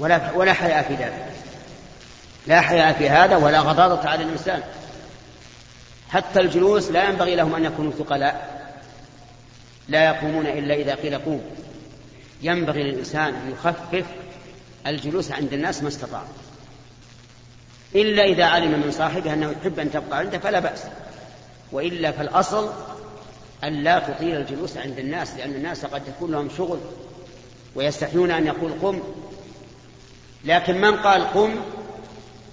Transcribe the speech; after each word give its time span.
ولا 0.00 0.32
ولا 0.32 0.52
حياء 0.52 0.82
في 0.82 0.94
ذلك. 0.94 1.32
لا 2.46 2.60
حياء 2.60 2.92
في 2.92 3.10
هذا 3.10 3.36
ولا 3.36 3.60
غضاضة 3.60 4.08
على 4.08 4.24
الإنسان. 4.24 4.62
حتى 6.08 6.40
الجلوس 6.40 6.90
لا 6.90 7.08
ينبغي 7.08 7.34
لهم 7.34 7.54
أن 7.54 7.64
يكونوا 7.64 7.92
ثقلاء. 7.92 8.60
لا 9.88 10.04
يقومون 10.04 10.46
إلا 10.46 10.74
إذا 10.74 10.94
قيل 10.94 11.18
قوم. 11.18 11.42
ينبغي 12.42 12.82
للإنسان 12.82 13.34
أن 13.34 13.52
يخفف 13.52 14.06
الجلوس 14.86 15.32
عند 15.32 15.52
الناس 15.52 15.82
ما 15.82 15.88
استطاع. 15.88 16.22
إلا 17.94 18.24
إذا 18.24 18.44
علم 18.44 18.80
من 18.80 18.90
صاحبه 18.90 19.32
أنه 19.32 19.50
يحب 19.50 19.78
أن 19.78 19.92
تبقى 19.92 20.18
عنده 20.18 20.38
فلا 20.38 20.60
بأس. 20.60 20.82
وإلا 21.72 22.12
فالأصل 22.12 22.70
أن 23.64 23.72
لا 23.72 23.98
تطيل 23.98 24.36
الجلوس 24.36 24.76
عند 24.76 24.98
الناس 24.98 25.34
لأن 25.34 25.50
الناس 25.50 25.84
قد 25.84 26.02
يكون 26.08 26.30
لهم 26.30 26.48
شغل 26.56 26.78
ويستحيون 27.74 28.30
أن 28.30 28.46
يقول 28.46 28.72
قم. 28.82 29.00
لكن 30.44 30.80
من 30.80 30.96
قال 30.96 31.24
قم 31.24 31.54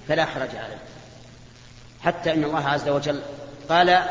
فلا 0.07 0.25
حرج 0.25 0.55
عليه. 0.55 0.77
حتى 2.03 2.33
إن 2.33 2.43
الله 2.43 2.67
عز 2.67 2.89
وجل 2.89 3.21
قال 3.69 4.03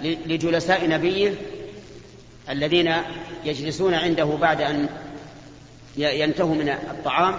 لجلساء 0.00 0.88
نبيه 0.88 1.34
الذين 2.48 2.92
يجلسون 3.44 3.94
عنده 3.94 4.24
بعد 4.24 4.60
أن 4.60 4.88
ينتهوا 5.96 6.54
من 6.54 6.68
الطعام 6.68 7.34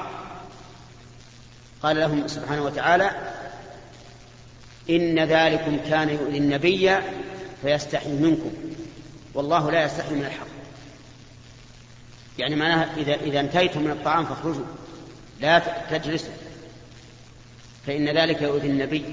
قال 1.84 1.99
لهم 1.99 2.27
سبحانه 2.27 2.63
وتعالى 2.63 3.12
إن 4.90 5.20
ذلكم 5.20 5.77
كان 5.90 6.10
يؤذي 6.10 6.38
النبي 6.38 6.96
فيستحي 7.62 8.10
منكم 8.10 8.52
والله 9.34 9.71
لا 9.71 9.85
يستحي 9.85 10.13
من 10.13 10.26
الحق. 10.26 10.48
يعني 12.38 12.55
معناها 12.55 12.90
إذا, 12.98 13.16
إذا 13.16 13.40
انتهيتم 13.40 13.82
من 13.82 13.91
الطعام 13.91 14.26
فاخرجوا. 14.26 14.66
لا 15.42 15.62
تجلسوا 15.92 16.34
فإن 17.88 18.18
ذلك 18.18 18.42
يؤذي 18.42 18.68
النبي 18.68 19.04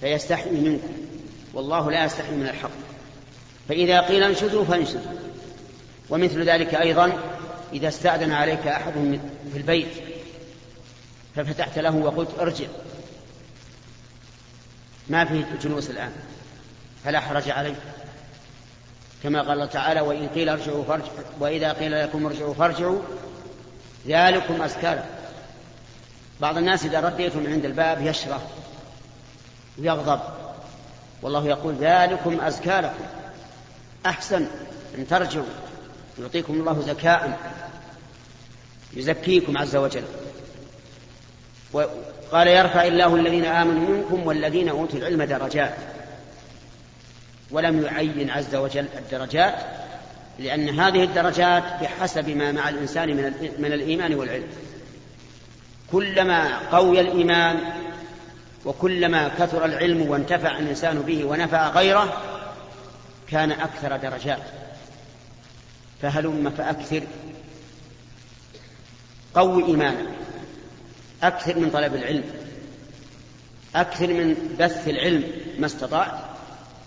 فيستحي 0.00 0.50
منكم 0.50 0.92
والله 1.54 1.90
لا 1.90 2.04
يستحي 2.04 2.32
من 2.32 2.46
الحق. 2.46 2.70
فإذا 3.68 4.00
قيل 4.00 4.22
انشزوا 4.22 4.64
فانشزوا 4.64 5.00
ومثل 6.10 6.42
ذلك 6.42 6.74
أيضا 6.74 7.12
إذا 7.72 7.88
استأذن 7.88 8.32
عليك 8.32 8.66
أحد 8.66 9.20
في 9.52 9.58
البيت 9.58 9.88
ففتحت 11.36 11.78
له 11.78 11.96
وقلت 11.96 12.38
ارجع. 12.38 12.66
ما 15.08 15.24
فيه 15.24 15.44
جلوس 15.62 15.90
الآن 15.90 16.12
فلا 17.04 17.20
حرج 17.20 17.50
عليك. 17.50 17.76
كما 19.22 19.42
قال 19.42 19.50
الله 19.50 19.66
تعالى 19.66 20.00
وإن 20.00 20.28
قيل 20.28 20.48
ارجعوا 20.48 20.84
فارجعوا. 20.84 21.18
وإذا 21.40 21.72
قيل 21.72 22.02
لكم 22.02 22.26
ارجعوا 22.26 22.54
فارجعوا 22.54 23.00
ذلكم 24.06 24.62
أزكى. 24.62 25.02
بعض 26.40 26.56
الناس 26.56 26.84
إذا 26.84 27.00
رديتم 27.00 27.38
من 27.38 27.52
عند 27.52 27.64
الباب 27.64 28.06
يشرف 28.06 28.42
ويغضب. 29.78 30.20
والله 31.22 31.46
يقول 31.46 31.74
ذلكم 31.74 32.40
أزكى 32.40 32.80
لكم. 32.80 33.04
أحسن 34.06 34.46
أن 34.98 35.08
ترجعوا. 35.08 35.44
يعطيكم 36.18 36.52
الله 36.54 36.82
زكاء. 36.86 37.38
يزكيكم 38.92 39.58
عز 39.58 39.76
وجل. 39.76 40.04
وقال 41.72 42.48
يرفع 42.48 42.84
الله 42.84 43.16
الذين 43.16 43.44
آمنوا 43.44 43.88
منكم 43.88 44.26
والذين 44.26 44.68
أوتوا 44.68 44.98
العلم 44.98 45.22
درجات. 45.22 45.74
ولم 47.50 47.82
يعين 47.84 48.30
عز 48.30 48.54
وجل 48.54 48.86
الدرجات. 48.98 49.54
لأن 50.40 50.80
هذه 50.80 51.04
الدرجات 51.04 51.62
بحسب 51.80 52.28
ما 52.30 52.52
مع 52.52 52.68
الإنسان 52.68 53.08
من, 53.08 53.52
من 53.58 53.72
الإيمان 53.72 54.14
والعلم. 54.14 54.46
كلما 55.92 56.58
قوي 56.58 57.00
الإيمان 57.00 57.60
وكلما 58.64 59.28
كثر 59.28 59.64
العلم 59.64 60.02
وانتفع 60.10 60.58
الإنسان 60.58 60.98
به 60.98 61.24
ونفع 61.24 61.68
غيره 61.68 62.22
كان 63.28 63.52
أكثر 63.52 63.96
درجات. 63.96 64.42
فهلم 66.02 66.50
فأكثر. 66.50 67.02
قوي 69.34 69.64
إيمانك 69.64 70.06
أكثر 71.22 71.58
من 71.58 71.70
طلب 71.70 71.94
العلم. 71.94 72.24
أكثر 73.74 74.06
من 74.06 74.56
بث 74.60 74.88
العلم 74.88 75.24
ما 75.58 75.66
استطعت. 75.66 76.12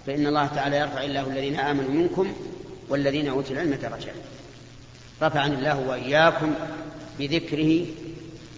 فإن 0.07 0.28
الله 0.28 0.47
تعالى 0.47 0.78
يرفع 0.78 1.03
الله 1.03 1.28
الذين 1.28 1.59
آمنوا 1.59 1.91
منكم 1.91 2.33
والذين 2.89 3.27
أوتوا 3.27 3.51
العلم 3.51 3.73
درجات. 3.73 4.16
رفعني 5.21 5.55
الله 5.55 5.79
وإياكم 5.79 6.53
بذكره 7.19 7.85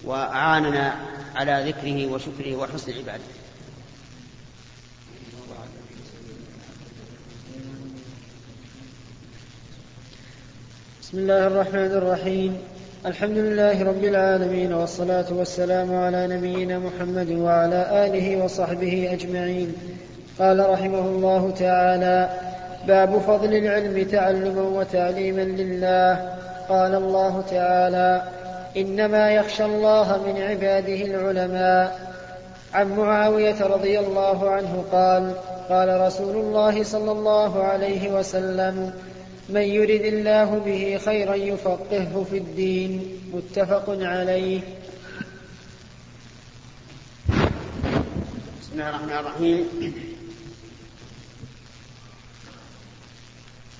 وأعاننا 0.04 0.96
على 1.36 1.74
ذكره 1.74 2.14
وشكره 2.14 2.56
وحسن 2.56 2.94
عبادته. 2.94 3.36
بسم 11.02 11.18
الله 11.18 11.48
الرحمن 11.48 11.92
الرحيم. 11.92 12.58
الحمد 13.06 13.38
لله 13.38 13.84
رب 13.84 14.04
العالمين 14.04 14.74
والصلاة 14.74 15.34
والسلام 15.34 15.96
على 15.96 16.28
نبينا 16.28 16.80
محمد 16.80 17.30
وعلى 17.32 18.06
آله 18.06 18.44
وصحبه 18.44 19.14
أجمعين. 19.14 19.74
قال 20.40 20.70
رحمه 20.70 21.00
الله 21.00 21.52
تعالى 21.52 22.45
باب 22.88 23.18
فضل 23.18 23.54
العلم 23.54 24.08
تعلما 24.10 24.62
وتعليما 24.62 25.42
لله. 25.42 26.36
قال 26.70 26.96
الله 26.96 27.44
تعالى 27.50 28.24
إنما 28.78 29.32
يخشى 29.32 29.66
الله 29.66 30.24
من 30.26 30.42
عباده 30.42 31.02
العلماء. 31.06 32.16
عن 32.74 32.96
معاوية 32.96 33.66
رضي 33.66 34.00
الله 34.00 34.50
عنه 34.50 34.84
قال 34.92 35.34
قال 35.70 36.02
رسول 36.02 36.36
الله 36.36 36.84
صلى 36.84 37.12
الله 37.12 37.64
عليه 37.64 38.12
وسلم 38.12 38.94
من 39.50 39.62
يرد 39.62 40.02
الله 40.02 40.62
به 40.66 41.00
خيرا 41.06 41.36
يفقهه 41.36 42.26
في 42.32 42.38
الدين. 42.38 43.22
متفق 43.34 43.86
عليه. 43.88 44.62
بسم 48.62 48.74
الله 48.74 48.90
الرحمن 48.90 49.12
الرحيم. 49.12 50.15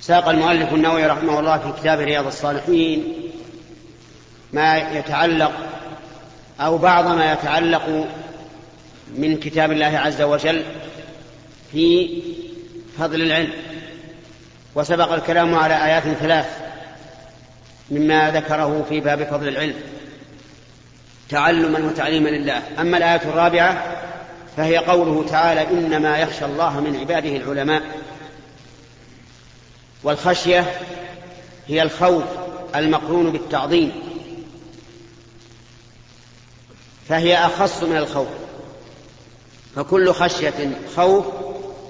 ساق 0.08 0.30
المؤلف 0.30 0.74
النووي 0.74 1.06
رحمه 1.06 1.40
الله 1.40 1.58
في 1.58 1.82
كتاب 1.82 2.00
رياض 2.00 2.28
الصالحين 2.28 3.14
ما 4.54 4.78
يتعلق 4.78 5.52
أو 6.60 6.78
بعض 6.78 7.08
ما 7.08 7.32
يتعلق 7.34 8.08
من 9.16 9.38
كتاب 9.38 9.72
الله 9.72 9.86
عز 9.86 10.22
وجل 10.22 10.64
في 11.72 12.10
فضل 13.00 13.22
العلم 13.22 13.50
وسبق 14.76 15.12
الكلام 15.12 15.56
على 15.56 15.86
آيات 15.86 16.04
ثلاث 16.04 16.46
مما 17.92 18.32
ذكره 18.32 18.86
في 18.90 19.00
باب 19.00 19.24
فضل 19.24 19.48
العلم 19.48 19.76
تعلما 21.30 21.80
وتعليما 21.80 22.30
لله. 22.30 22.62
أما 22.80 22.98
الآية 22.98 23.22
الرابعة 23.22 23.84
فهي 24.58 24.78
قوله 24.78 25.26
تعالى 25.30 25.68
إنما 25.68 26.18
يخشى 26.18 26.46
الله 26.46 26.80
من 26.80 26.98
عباده 27.00 27.36
العلماء. 27.36 27.82
والخشية 30.06 30.80
هي 31.68 31.82
الخوف 31.82 32.24
المقرون 32.76 33.32
بالتعظيم 33.32 33.92
فهي 37.10 37.38
أخص 37.38 37.84
من 37.84 37.98
الخوف 37.98 38.28
فكل 39.76 40.14
خشية 40.14 40.72
خوف 40.96 41.26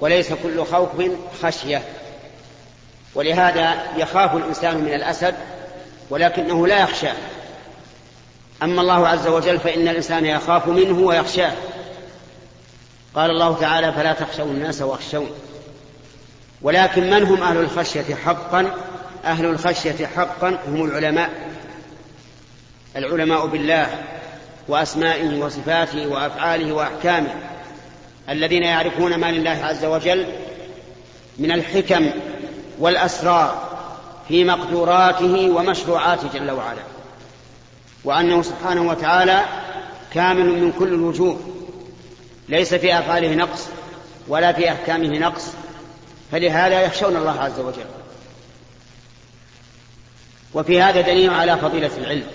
وليس 0.01 0.33
كل 0.43 0.65
خوف 0.65 0.89
خشية 1.43 1.83
ولهذا 3.15 3.83
يخاف 3.97 4.35
الإنسان 4.35 4.77
من 4.77 4.93
الأسد 4.93 5.35
ولكنه 6.09 6.67
لا 6.67 6.79
يخشاه 6.79 7.15
أما 8.63 8.81
الله 8.81 9.07
عز 9.07 9.27
وجل 9.27 9.59
فإن 9.59 9.87
الإنسان 9.87 10.25
يخاف 10.25 10.67
منه 10.67 10.99
ويخشاه 10.99 11.53
قال 13.15 13.31
الله 13.31 13.57
تعالى 13.59 13.91
فلا 13.93 14.13
تخشوا 14.13 14.45
الناس 14.45 14.81
واخشون 14.81 15.29
ولكن 16.61 17.09
من 17.09 17.23
هم 17.23 17.43
أهل 17.43 17.57
الخشية 17.57 18.15
حقا؟ 18.15 18.71
أهل 19.25 19.45
الخشية 19.45 20.05
حقا 20.05 20.57
هم 20.67 20.85
العلماء. 20.85 21.29
العلماء 22.95 23.45
بالله 23.45 23.87
وأسمائه 24.67 25.39
وصفاته 25.39 26.07
وأفعاله 26.07 26.73
وأحكامه 26.73 27.29
الذين 28.29 28.63
يعرفون 28.63 29.15
ما 29.15 29.31
لله 29.31 29.59
عز 29.63 29.85
وجل 29.85 30.25
من 31.37 31.51
الحكم 31.51 32.09
والأسرار 32.79 33.69
في 34.27 34.43
مقدوراته 34.43 35.51
ومشروعاته 35.51 36.29
جل 36.33 36.51
وعلا. 36.51 36.81
وأنه 38.03 38.41
سبحانه 38.41 38.81
وتعالى 38.81 39.45
كامل 40.13 40.45
من 40.45 40.71
كل 40.79 40.87
الوجوه. 40.87 41.39
ليس 42.49 42.73
في 42.73 42.99
أفعاله 42.99 43.35
نقص 43.35 43.67
ولا 44.27 44.53
في 44.53 44.71
أحكامه 44.71 45.07
نقص. 45.07 45.53
فلهذا 46.31 46.81
يخشون 46.81 47.15
الله 47.15 47.39
عز 47.41 47.59
وجل. 47.59 47.85
وفي 50.53 50.81
هذا 50.81 51.01
دليل 51.01 51.29
على 51.29 51.57
فضيلة 51.57 51.91
العلم 51.97 52.27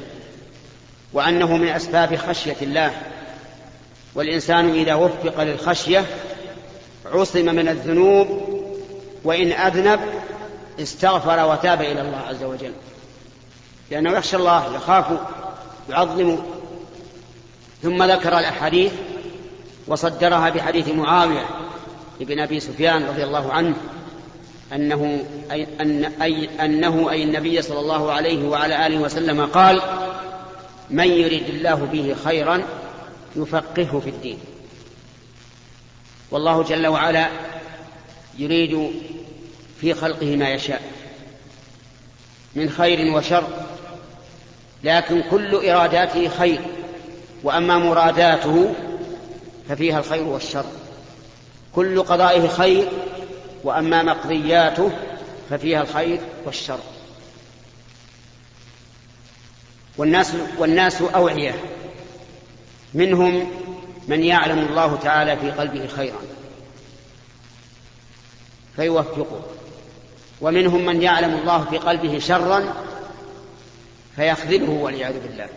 وأنه 1.13 1.57
من 1.57 1.69
أسباب 1.69 2.17
خشية 2.17 2.57
الله. 2.63 2.93
والإنسان 4.15 4.71
إذا 4.75 4.95
وفق 4.95 5.43
للخشية 5.43 6.05
عصم 7.13 7.45
من 7.45 7.69
الذنوب 7.69 8.29
وإن 9.25 9.53
أذنب 9.53 10.01
استغفر 10.81 11.47
وتاب 11.47 11.83
إلى 11.83 12.01
الله 12.01 12.19
عز 12.29 12.43
وجل. 12.43 12.73
لأنه 13.91 14.11
يخشى 14.11 14.37
الله 14.37 14.75
يخاف 14.75 15.07
يعظم. 15.91 16.39
ثم 17.83 18.03
ذكر 18.03 18.39
الأحاديث 18.39 18.93
وصدرها 19.87 20.51
بحديث 20.51 20.89
معاوية 20.89 21.47
ابن 22.21 22.41
أبي 22.41 22.61
سفيان 22.61 23.05
رضي 23.05 23.25
الله 23.25 23.53
عنه 23.53 23.75
أنه 24.73 25.25
أي, 25.51 25.67
أن 25.81 26.05
أي 26.05 26.49
أنه 26.65 27.11
أي 27.11 27.23
النبي 27.23 27.63
صلى 27.63 27.81
الله 27.81 28.13
عليه 28.13 28.49
وعلى 28.49 28.87
آله 28.87 28.99
وسلم 28.99 29.47
قال 29.47 29.83
من 30.91 31.09
يريد 31.09 31.49
الله 31.49 31.75
به 31.75 32.17
خيرا 32.25 32.63
يفقهه 33.37 34.01
في 34.05 34.11
الدين. 34.11 34.39
والله 36.31 36.63
جل 36.63 36.87
وعلا 36.87 37.29
يريد 38.39 38.91
في 39.81 39.95
خلقه 39.95 40.37
ما 40.37 40.51
يشاء 40.51 40.83
من 42.55 42.71
خير 42.71 43.17
وشر 43.17 43.45
لكن 44.85 45.23
كل 45.31 45.69
إراداته 45.71 46.29
خير 46.29 46.61
وأما 47.43 47.79
مراداته 47.79 48.75
ففيها 49.69 49.99
الخير 49.99 50.25
والشر. 50.25 50.65
كل 51.75 52.03
قضائه 52.03 52.49
خير 52.49 52.89
وأما 53.65 54.03
مقضياته 54.03 54.91
ففيها 55.51 55.83
الخير 55.83 56.21
والشر. 56.47 56.79
والناس 59.99 60.33
والناس 60.59 61.03
أوعية. 61.03 61.55
منهم 62.95 63.51
من 64.09 64.25
يعلم 64.25 64.59
الله 64.59 64.97
تعالى 64.97 65.37
في 65.37 65.51
قلبه 65.51 65.87
خيرا 65.87 66.21
فيوفقه. 68.77 69.43
ومنهم 70.41 70.87
من 70.87 71.03
يعلم 71.03 71.35
الله 71.35 71.65
في 71.65 71.79
قلبه 71.79 72.19
شرا 72.19 72.75
فيخذله 74.17 74.71
والعياذ 74.71 75.21
بالله. 75.21 75.49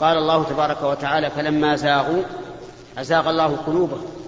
قال 0.00 0.18
الله 0.18 0.44
تبارك 0.44 0.82
وتعالى 0.82 1.30
فلما 1.30 1.76
زاغوا 1.76 2.22
أزاغ 2.98 3.30
الله 3.30 3.56
قلوبهم. 3.56 4.25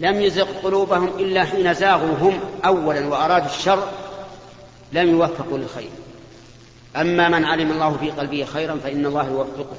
لم 0.00 0.20
يزغ 0.20 0.46
قلوبهم 0.62 1.08
إلا 1.18 1.44
حين 1.44 1.74
زاغوا 1.74 2.16
هم 2.20 2.40
أولا 2.64 3.06
وأرادوا 3.06 3.48
الشر 3.48 3.88
لم 4.92 5.10
يوفقوا 5.10 5.58
للخير. 5.58 5.90
أما 6.96 7.28
من 7.28 7.44
علم 7.44 7.70
الله 7.72 7.96
في 7.96 8.10
قلبه 8.10 8.44
خيرا 8.44 8.78
فإن 8.84 9.06
الله 9.06 9.28
يوفقه. 9.28 9.76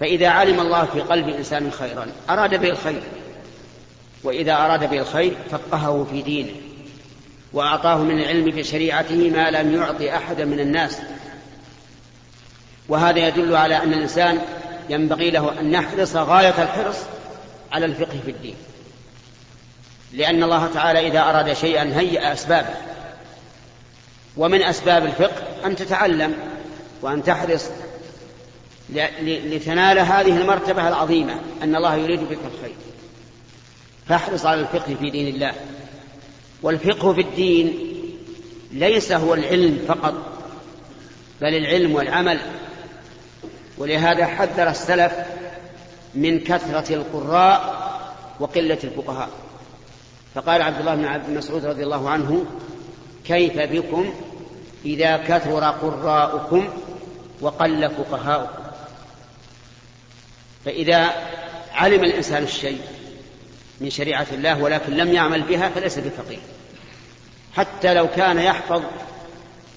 فإذا 0.00 0.28
علم 0.28 0.60
الله 0.60 0.84
في 0.84 1.00
قلب 1.00 1.28
إنسان 1.28 1.70
خيرا 1.70 2.06
أراد 2.30 2.60
به 2.60 2.70
الخير. 2.70 3.02
وإذا 4.24 4.52
أراد 4.52 4.90
به 4.90 4.98
الخير 4.98 5.36
فقهه 5.50 6.06
في 6.10 6.22
دينه. 6.22 6.52
وأعطاه 7.52 8.02
من 8.02 8.20
العلم 8.20 8.52
في 8.52 8.64
شريعته 8.64 9.30
ما 9.30 9.50
لم 9.50 9.74
يعطي 9.74 10.16
أحدا 10.16 10.44
من 10.44 10.60
الناس. 10.60 10.98
وهذا 12.88 13.28
يدل 13.28 13.56
على 13.56 13.76
أن 13.76 13.92
الإنسان 13.92 14.38
ينبغي 14.90 15.30
له 15.30 15.60
أن 15.60 15.72
يحرص 15.72 16.16
غاية 16.16 16.62
الحرص 16.62 16.96
على 17.72 17.86
الفقه 17.86 18.20
في 18.24 18.30
الدين. 18.30 18.54
لأن 20.14 20.42
الله 20.42 20.66
تعالى 20.66 21.06
إذا 21.08 21.20
أراد 21.20 21.52
شيئا 21.52 21.98
هيأ 21.98 22.32
أسبابه. 22.32 22.74
ومن 24.36 24.62
أسباب 24.62 25.04
الفقه 25.04 25.66
أن 25.66 25.76
تتعلم 25.76 26.34
وأن 27.02 27.22
تحرص 27.22 27.64
لتنال 29.22 29.98
هذه 29.98 30.36
المرتبة 30.36 30.88
العظيمة 30.88 31.34
أن 31.62 31.76
الله 31.76 31.94
يريد 31.94 32.20
بك 32.20 32.38
الخير. 32.54 32.74
فاحرص 34.08 34.46
على 34.46 34.60
الفقه 34.60 34.94
في 35.00 35.10
دين 35.10 35.34
الله. 35.34 35.52
والفقه 36.62 37.12
في 37.12 37.20
الدين 37.20 37.78
ليس 38.72 39.12
هو 39.12 39.34
العلم 39.34 39.84
فقط 39.88 40.14
بل 41.40 41.54
العلم 41.54 41.94
والعمل. 41.94 42.40
ولهذا 43.78 44.26
حذر 44.26 44.68
السلف 44.68 45.12
من 46.14 46.40
كثرة 46.40 46.94
القراء 46.94 47.84
وقلة 48.40 48.78
الفقهاء. 48.84 49.43
فقال 50.34 50.62
عبد 50.62 50.80
الله 50.80 50.94
بن 50.94 51.04
عبد 51.04 51.30
مسعود 51.30 51.66
رضي 51.66 51.82
الله 51.82 52.10
عنه 52.10 52.44
كيف 53.24 53.58
بكم 53.58 54.14
إذا 54.84 55.16
كثر 55.16 55.64
قراؤكم 55.64 56.68
وقل 57.40 57.90
فقهاؤكم؟ 57.90 58.64
فإذا 60.64 61.10
علم 61.72 62.04
الإنسان 62.04 62.42
الشيء 62.42 62.80
من 63.80 63.90
شريعة 63.90 64.26
الله 64.32 64.62
ولكن 64.62 64.92
لم 64.92 65.12
يعمل 65.12 65.42
بها 65.42 65.68
فليس 65.68 65.98
بفقيه. 65.98 66.38
حتى 67.56 67.94
لو 67.94 68.08
كان 68.16 68.38
يحفظ 68.38 68.82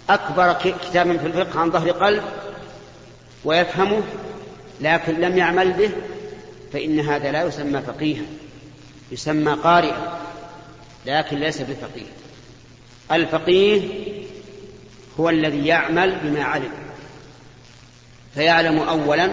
أكبر 0.10 0.54
كتاب 0.54 1.18
في 1.18 1.28
الفقه 1.28 1.60
عن 1.60 1.72
ظهر 1.72 1.92
قلب 1.92 2.24
ويفهمه 3.46 4.02
لكن 4.82 5.22
لم 5.22 5.38
يعمل 5.38 5.74
به 5.74 5.92
فإن 6.74 7.00
هذا 7.00 7.32
لا 7.32 7.44
يسمى 7.44 7.82
فقيها 7.82 8.26
يسمى 9.12 9.54
قارئا. 9.54 10.20
لكن 11.08 11.38
ليس 11.38 11.62
بفقيه 11.62 12.06
الفقيه 13.12 13.82
هو 15.20 15.30
الذي 15.30 15.68
يعمل 15.68 16.16
بما 16.24 16.44
علم. 16.44 16.72
فيعلم 18.36 18.80
أولا 18.80 19.32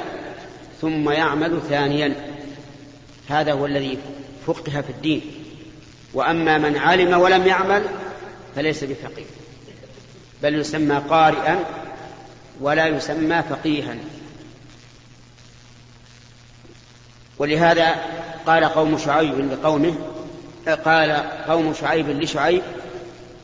ثم 0.81 1.11
يعمل 1.11 1.61
ثانيا. 1.69 2.15
هذا 3.29 3.53
هو 3.53 3.67
الذي 3.67 3.99
فقه 4.47 4.81
في 4.81 4.91
الدين. 4.91 5.23
وأما 6.15 6.59
من 6.59 6.77
علم 6.77 7.21
ولم 7.21 7.47
يعمل 7.47 7.85
فليس 8.57 8.85
بفقيه. 8.85 9.25
بل 10.43 10.55
يسمى 10.55 10.97
قارئا 10.97 11.65
ولا 12.61 12.87
يسمى 12.87 13.43
فقيها. 13.43 13.97
ولهذا 17.39 17.95
قال 18.47 18.65
قوم 18.65 18.99
شعيب 18.99 19.53
لقومه 19.53 20.14
قال 20.69 21.13
قوم 21.49 21.75
شعيب 21.75 22.09
لشعيب 22.09 22.63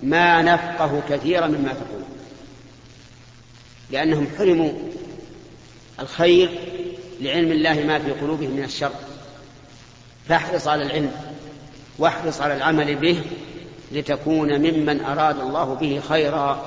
ما 0.03 0.43
نفقه 0.43 1.03
كثيرا 1.09 1.47
مما 1.47 1.73
تقول. 1.73 2.03
لأنهم 3.91 4.27
حرموا 4.39 4.73
الخير 6.01 6.51
لعلم 7.21 7.53
الله 7.53 7.75
ما 7.75 7.99
في 7.99 8.11
قلوبهم 8.11 8.51
من 8.51 8.65
الشر. 8.65 8.93
فاحرص 10.29 10.69
على 10.69 10.83
العلم 10.83 11.13
واحرص 11.99 12.41
على 12.41 12.57
العمل 12.57 12.95
به 12.95 13.23
لتكون 13.93 14.59
ممن 14.59 15.01
أراد 15.01 15.41
الله 15.41 15.75
به 15.75 16.01
خيرا. 16.09 16.67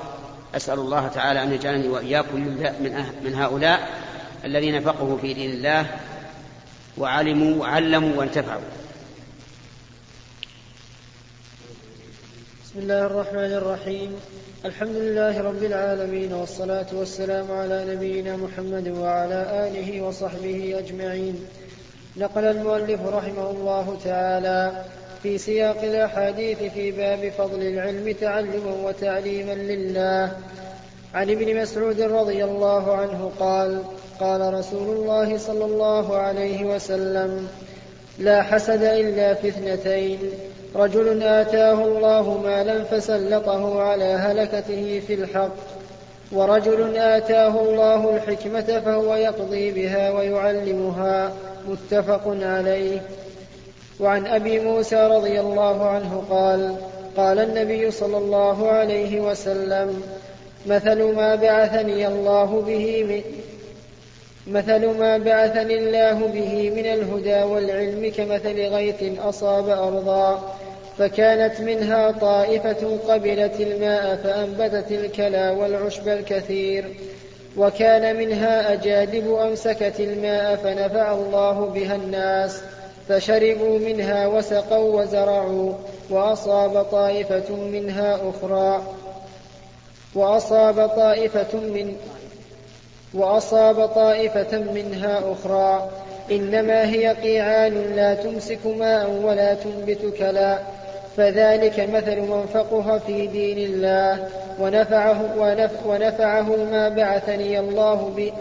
أسأل 0.55 0.79
الله 0.79 1.07
تعالى 1.07 1.43
أن 1.43 1.53
يجعلني 1.53 1.87
وإياكم 1.87 2.39
من, 2.39 3.05
أه-، 3.05 3.25
من 3.25 3.35
هؤلاء 3.35 3.89
الذين 4.45 4.81
فقهوا 4.81 5.17
في 5.17 5.33
دين 5.33 5.51
الله 5.51 5.85
وعلموا 6.97 7.61
وعلموا 7.61 8.15
وانتفعوا. 8.15 8.82
بسم 12.73 12.81
الله 12.81 13.05
الرحمن 13.05 13.53
الرحيم. 13.53 14.15
الحمد 14.65 14.95
لله 14.95 15.41
رب 15.41 15.63
العالمين 15.63 16.33
والصلاة 16.33 16.85
والسلام 16.93 17.51
على 17.51 17.95
نبينا 17.95 18.35
محمد 18.35 18.87
وعلى 18.87 19.67
آله 19.67 20.01
وصحبه 20.01 20.79
أجمعين. 20.79 21.45
نقل 22.17 22.43
المؤلف 22.43 23.01
رحمه 23.07 23.51
الله 23.51 23.97
تعالى 24.03 24.71
في 25.23 25.37
سياق 25.37 25.83
الأحاديث 25.83 26.57
في 26.73 26.91
باب 26.91 27.31
فضل 27.37 27.61
العلم 27.61 28.15
تعلما 28.21 28.73
وتعليما 28.83 29.53
لله. 29.53 30.31
عن 31.13 31.29
ابن 31.29 31.61
مسعود 31.61 32.01
رضي 32.01 32.43
الله 32.43 32.95
عنه 32.95 33.31
قال 33.39 33.83
قال 34.19 34.53
رسول 34.53 34.97
الله 34.97 35.37
صلى 35.37 35.65
الله 35.65 36.17
عليه 36.17 36.65
وسلم 36.65 37.47
لا 38.19 38.41
حسد 38.41 38.83
إلا 38.83 39.33
في 39.33 39.47
اثنتين 39.47 40.19
رجل 40.75 41.23
آتاه 41.23 41.85
الله 41.85 42.41
مالا 42.43 42.83
فسلطه 42.83 43.81
على 43.81 44.03
هلكته 44.05 45.01
في 45.07 45.13
الحق. 45.13 45.55
ورجل 46.31 46.97
آتاه 46.97 47.61
الله 47.61 48.15
الحكمة 48.15 48.81
فهو 48.85 49.15
يقضي 49.15 49.71
بها 49.71 50.11
ويعلمها 50.11 51.33
متفق 51.67 52.37
عليه. 52.41 53.01
وعن 53.99 54.27
أبي 54.27 54.59
موسى 54.59 54.95
رضي 54.95 55.39
الله 55.39 55.85
عنه 55.85 56.23
قال 56.29 56.75
قال 57.17 57.39
النبي 57.39 57.91
صلى 57.91 58.17
الله 58.17 58.67
عليه 58.67 59.19
وسلم 59.19 60.03
مثل 60.65 61.03
ما 61.03 61.35
بعثني 61.35 62.07
الله 62.07 62.63
به 62.67 63.03
من 63.03 63.21
مثل 64.47 64.99
ما 64.99 65.17
بعثني 65.17 65.75
الله 65.75 66.27
به 66.27 66.69
من 66.69 66.85
الهدى 66.85 67.43
والعلم 67.43 68.11
كمثل 68.17 68.67
غيث 68.67 69.19
أصاب 69.19 69.69
أرضا. 69.69 70.55
فكانت 70.97 71.61
منها 71.61 72.11
طائفة 72.11 72.97
قبلت 73.07 73.59
الماء 73.59 74.15
فأنبتت 74.15 74.91
الكلى 74.91 75.49
والعشب 75.49 76.07
الكثير 76.07 76.85
وكان 77.57 78.15
منها 78.15 78.73
أجادب 78.73 79.33
أمسكت 79.35 79.99
الماء 79.99 80.55
فنفع 80.55 81.11
الله 81.11 81.65
بها 81.65 81.95
الناس 81.95 82.61
فشربوا 83.09 83.79
منها 83.79 84.27
وسقوا 84.27 85.01
وزرعوا 85.01 85.73
وأصاب 86.09 86.83
طائفة 86.83 87.55
منها 87.55 88.19
أخرى 88.29 88.81
وأصاب 90.15 90.87
طائفة 90.87 91.57
من 91.59 91.95
وأصاب 93.13 93.87
طائفة 93.87 94.57
منها 94.57 95.21
أخرى. 95.31 95.89
إنما 96.31 96.89
هي 96.89 97.07
قيعان 97.07 97.95
لا 97.95 98.13
تمسك 98.13 98.65
ماء 98.65 99.09
ولا 99.09 99.53
تنبت 99.53 100.13
كلا 100.17 100.59
فذلك 101.17 101.79
مثل 101.79 102.21
من 102.21 102.45
فقه 102.53 102.99
في 102.99 103.27
دين 103.27 103.57
الله 103.57 104.29
ونفعه, 104.59 105.35
ونف 105.37 105.71
ونفعه 105.85 106.55
ما 106.71 106.89
بعثني 106.89 107.59
الله 107.59 108.13
به 108.17 108.33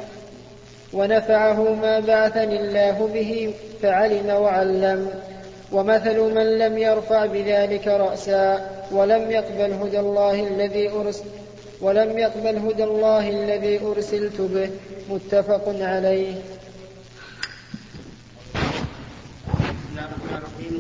ونفعه 0.93 1.75
ما 1.75 2.01
بعثني 2.01 2.61
الله 2.61 3.11
به 3.15 3.55
فعلم 3.83 4.31
وعلم. 4.31 5.11
ومثل 5.73 6.21
من 6.21 6.59
لم 6.59 6.79
يرفع 6.79 7.27
بذلك 7.27 7.89
رأسا 7.89 8.71
ولم 8.93 9.31
يقبل 9.31 9.73
هدى 9.73 10.01
الله 10.01 10.47
الذي 10.47 10.91
أرسل 10.91 11.25
ولم 11.81 12.19
يقبل 12.19 12.57
هدى 12.57 12.85
الله 12.85 13.29
الذي 13.29 13.81
أرسلت 13.81 14.41
به 14.41 14.71
متفق 15.11 15.75
عليه. 15.81 16.35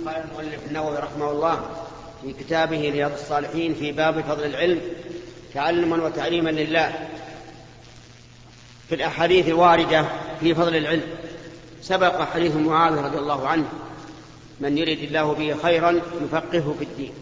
قال 0.06 0.16
المؤلف 0.16 0.60
النووي 0.68 0.96
رحمه 0.96 1.30
الله. 1.30 1.60
في 2.22 2.32
كتابه 2.32 2.90
رياض 2.90 3.12
الصالحين 3.12 3.74
في 3.74 3.92
باب 3.92 4.20
فضل 4.20 4.44
العلم 4.44 4.80
تعلما 5.54 6.04
وتعليما 6.04 6.50
لله. 6.50 7.08
في 8.88 8.94
الأحاديث 8.94 9.48
الواردة 9.48 10.04
في 10.40 10.54
فضل 10.54 10.76
العلم. 10.76 11.02
سبق 11.82 12.22
حديث 12.22 12.56
معاذ 12.56 12.94
رضي 12.94 13.18
الله 13.18 13.48
عنه 13.48 13.68
من 14.60 14.78
يريد 14.78 14.98
الله 14.98 15.34
به 15.34 15.56
خيرا 15.62 16.00
يفقهه 16.24 16.74
في 16.78 16.84
الدين. 16.84 17.12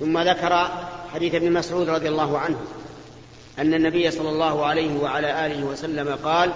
ثم 0.00 0.18
ذكر 0.18 0.70
حديث 1.14 1.34
ابن 1.34 1.52
مسعود 1.52 1.88
رضي 1.88 2.08
الله 2.08 2.38
عنه 2.38 2.58
أن 3.58 3.74
النبي 3.74 4.10
صلى 4.10 4.28
الله 4.28 4.66
عليه 4.66 4.98
وعلى 4.98 5.46
آله 5.46 5.64
وسلم 5.64 6.18
قال 6.24 6.52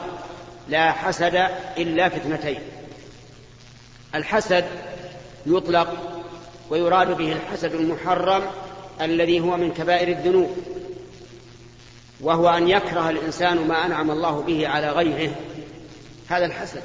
لا 0.69 0.92
حسد 0.92 1.35
إلا 1.78 2.09
في 2.09 2.16
اثنتين. 2.16 2.61
الحسد 4.14 4.64
يطلق 5.47 6.19
ويراد 6.70 7.16
به 7.16 7.32
الحسد 7.32 7.74
المحرم 7.74 8.42
الذي 9.00 9.40
هو 9.40 9.56
من 9.56 9.72
كبائر 9.72 10.08
الذنوب 10.08 10.56
وهو 12.20 12.48
أن 12.48 12.68
يكره 12.68 13.10
الإنسان 13.10 13.68
ما 13.68 13.86
أنعم 13.86 14.10
الله 14.10 14.40
به 14.40 14.68
على 14.68 14.90
غيره. 14.90 15.32
هذا 16.28 16.46
الحسد. 16.46 16.82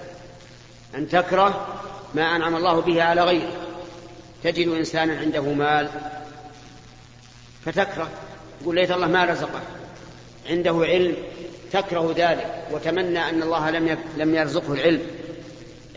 أن 0.96 1.10
تكره 1.10 1.68
ما 2.14 2.36
أنعم 2.36 2.56
الله 2.56 2.82
به 2.82 3.04
على 3.04 3.24
غيره. 3.24 3.52
تجد 4.44 4.68
إنسانا 4.68 5.20
عنده 5.20 5.42
مال 5.42 5.90
فتكره. 7.66 8.10
يقول 8.62 8.76
ليت 8.76 8.92
الله 8.92 9.08
ما 9.08 9.26
رزقه. 9.26 9.62
عنده 10.50 10.82
علم 10.86 11.16
تكره 11.72 12.14
ذلك 12.18 12.68
وتمنى 12.72 13.30
أن 13.30 13.44
الله 13.44 13.70
لم 13.70 13.98
لم 14.18 14.36
يرزقه 14.36 14.74
العلم. 14.74 15.02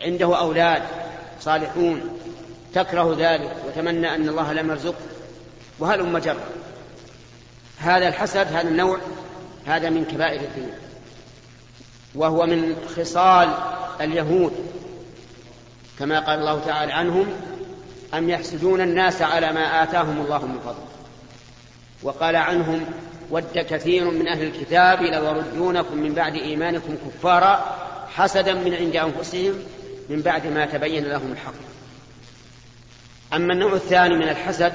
عنده 0.01 0.39
أولاد 0.39 0.83
صالحون. 1.41 2.19
تكره 2.73 3.15
ذلك 3.19 3.55
وتمنى 3.67 4.15
أن 4.15 4.29
الله 4.29 4.53
لم 4.53 4.69
يرزقه 4.69 4.95
وهل 5.79 6.05
مجرة 6.05 6.43
هذا 7.77 8.07
الحسد 8.07 8.47
هذا 8.53 8.69
النوع 8.69 8.99
هذا 9.65 9.89
من 9.89 10.05
كبائر 10.05 10.41
الذنوب. 10.41 10.73
وهو 12.15 12.45
من 12.45 12.75
خصال 12.97 13.53
اليهود 14.01 14.51
كما 15.99 16.19
قال 16.19 16.39
الله 16.39 16.59
تعالى 16.59 16.93
عنهم 16.93 17.27
أم 18.13 18.29
يحسدون 18.29 18.81
الناس 18.81 19.21
على 19.21 19.53
ما 19.53 19.83
آتاهم 19.83 20.21
الله 20.21 20.45
من 20.45 20.59
فضله 20.59 20.87
وقال 22.03 22.35
عنهم 22.35 22.85
ود 23.29 23.57
كثير 23.57 24.11
من 24.11 24.27
أهل 24.27 24.43
الكتاب 24.43 25.01
لو 25.01 25.25
يردونكم 25.25 25.97
من 25.97 26.13
بعد 26.13 26.35
إيمانكم 26.35 26.95
كفارا 27.05 27.75
حسدا 28.15 28.53
من 28.53 28.73
عند 28.73 28.95
أنفسهم 28.95 29.53
من 30.09 30.21
بعد 30.21 30.47
ما 30.47 30.65
تبين 30.65 31.05
لهم 31.05 31.31
الحق. 31.31 31.53
أما 33.33 33.53
النوع 33.53 33.73
الثاني 33.73 34.15
من 34.15 34.29
الحسد 34.29 34.73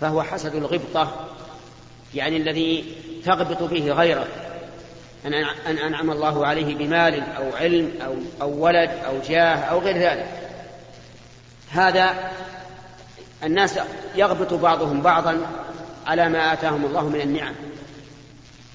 فهو 0.00 0.22
حسد 0.22 0.54
الغبطة 0.54 1.26
يعني 2.14 2.36
الذي 2.36 2.94
تغبط 3.24 3.62
به 3.62 3.92
غيره 3.92 4.26
أن 5.66 5.78
أنعم 5.78 6.10
الله 6.10 6.46
عليه 6.46 6.74
بمال 6.74 7.22
أو 7.36 7.56
علم 7.56 7.92
أو, 8.04 8.14
أو 8.42 8.64
ولد 8.64 8.90
أو 9.06 9.20
جاه 9.28 9.56
أو 9.56 9.78
غير 9.78 9.96
ذلك. 9.96 10.28
هذا 11.70 12.30
الناس 13.44 13.78
يغبط 14.14 14.54
بعضهم 14.54 15.02
بعضا 15.02 15.40
على 16.06 16.28
ما 16.28 16.52
آتاهم 16.52 16.84
الله 16.84 17.08
من 17.08 17.20
النعم. 17.20 17.54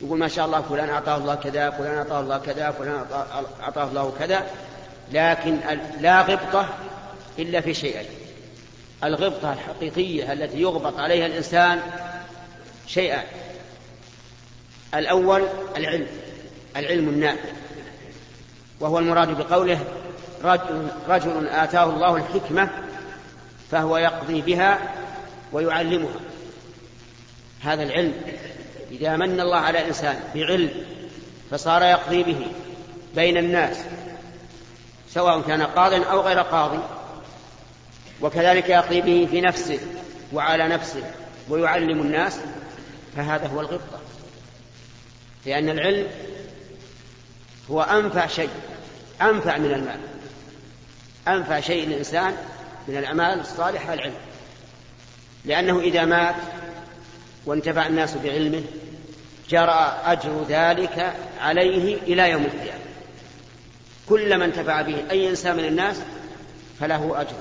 يقول 0.01 0.19
ما 0.19 0.27
شاء 0.27 0.45
الله 0.45 0.61
فلان 0.61 0.89
أعطاه 0.89 1.17
الله 1.17 1.35
كذا 1.35 1.69
فلان 1.69 1.97
أعطاه 1.97 2.19
الله 2.19 2.37
كذا 2.37 2.71
فلان 2.71 3.05
أعطاه 3.61 3.83
الله 3.83 4.13
كذا 4.19 4.45
لكن 5.11 5.57
لا 5.99 6.21
غبطة 6.21 6.65
إلا 7.39 7.61
في 7.61 7.73
شيئين. 7.73 8.05
الغبطة 9.03 9.53
الحقيقية 9.53 10.33
التي 10.33 10.61
يغبط 10.61 10.99
عليها 10.99 11.25
الإنسان 11.25 11.81
شيئان 12.87 13.23
الأول 14.95 15.43
العلم 15.77 16.07
العلم 16.75 17.09
النافع. 17.09 17.49
وهو 18.79 18.99
المراد 18.99 19.37
بقوله 19.37 19.79
رجل, 20.43 20.87
رجل 21.09 21.47
آتاه 21.47 21.83
الله 21.83 22.15
الحكمة 22.17 22.69
فهو 23.71 23.97
يقضي 23.97 24.41
بها 24.41 24.79
ويعلمها. 25.51 26.19
هذا 27.61 27.83
العلم 27.83 28.13
إذا 28.91 29.15
من 29.15 29.39
الله 29.39 29.57
على 29.57 29.87
إنسان 29.87 30.19
بعلم 30.35 30.69
فصار 31.51 31.83
يقضي 31.83 32.23
به 32.23 32.47
بين 33.15 33.37
الناس 33.37 33.77
سواء 35.09 35.41
كان 35.41 35.61
قاض 35.61 35.93
أو 35.93 36.21
غير 36.21 36.39
قاضي 36.39 36.79
وكذلك 38.21 38.69
يقضي 38.69 39.01
به 39.01 39.27
في 39.31 39.41
نفسه 39.41 39.79
وعلى 40.33 40.67
نفسه 40.67 41.03
ويعلم 41.49 42.01
الناس 42.01 42.39
فهذا 43.15 43.47
هو 43.47 43.61
الغبطة. 43.61 43.99
لأن 45.45 45.69
العلم 45.69 46.07
هو 47.71 47.81
أنفع 47.81 48.27
شيء 48.27 48.49
أنفع 49.21 49.57
من 49.57 49.71
المال 49.71 49.99
أنفع 51.27 51.59
شيء 51.59 51.87
للإنسان 51.87 52.35
من 52.87 52.97
الأعمال 52.97 53.39
الصالحة 53.39 53.93
العلم 53.93 54.13
لأنه 55.45 55.79
إذا 55.79 56.05
مات 56.05 56.35
وانتفع 57.45 57.87
الناس 57.87 58.15
بعلمه 58.17 58.63
جرى 59.49 60.01
أجر 60.05 60.45
ذلك 60.49 61.13
عليه 61.41 61.97
إلى 61.97 62.29
يوم 62.29 62.43
القيامة. 62.43 62.81
كلما 64.09 64.45
انتفع 64.45 64.81
به 64.81 65.03
أي 65.11 65.29
إنسان 65.29 65.57
من 65.57 65.65
الناس 65.65 66.01
فله 66.79 67.21
أجر. 67.21 67.35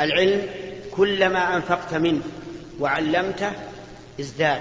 العلم 0.00 0.48
كلما 0.90 1.56
أنفقت 1.56 1.94
منه 1.94 2.22
وعلمته 2.80 3.52
ازداد. 4.20 4.60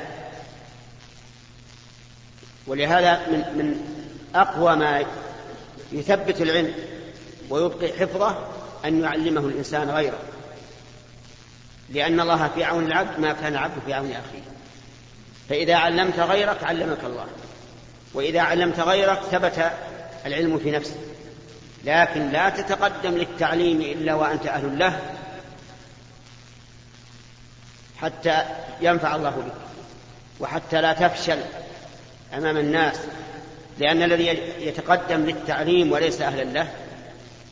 ولهذا 2.68 3.27
من 3.27 3.39
من 3.39 3.75
أقوى 4.36 4.75
ما 4.75 5.06
يثبت 5.92 6.42
العلم 6.42 6.74
ويبقي 7.50 7.94
حفظه 7.94 8.38
أن 8.86 9.01
يعلمه 9.01 9.42
الإنسان 9.42 9.89
غيره. 9.89 10.20
لأن 11.89 12.20
الله 12.20 12.48
في 12.48 12.63
عون 12.63 12.86
العبد 12.86 13.20
ما 13.20 13.34
كان 13.34 13.54
العبد 13.54 13.82
في 13.86 13.94
عون 13.94 14.12
أخيه. 14.12 14.44
فإذا 15.50 15.75
علمت 15.75 16.20
غيرك 16.20 16.63
علمك 16.63 17.04
الله. 17.04 17.25
وإذا 18.13 18.42
علمت 18.42 18.80
غيرك 18.80 19.20
ثبت 19.32 19.72
العلم 20.25 20.58
في 20.58 20.72
نفسك. 20.72 20.98
لكن 21.86 22.30
لا 22.30 22.50
تتقدم 22.50 23.12
للتعليم 23.12 23.82
إلا 23.82 24.13
وأنت 24.13 24.48
أهل 24.48 24.80
له 24.80 25.00
حتى 28.01 28.43
ينفع 28.81 29.15
الله 29.15 29.29
بك. 29.29 29.53
وحتى 30.39 30.81
لا 30.81 30.93
تفشل 30.93 31.39
أمام 32.33 32.57
الناس. 32.57 32.95
لأن 33.79 34.03
الذي 34.03 34.27
يتقدم 34.59 35.25
للتعليم 35.25 35.91
وليس 35.91 36.21
أهلا 36.21 36.43
له 36.43 36.67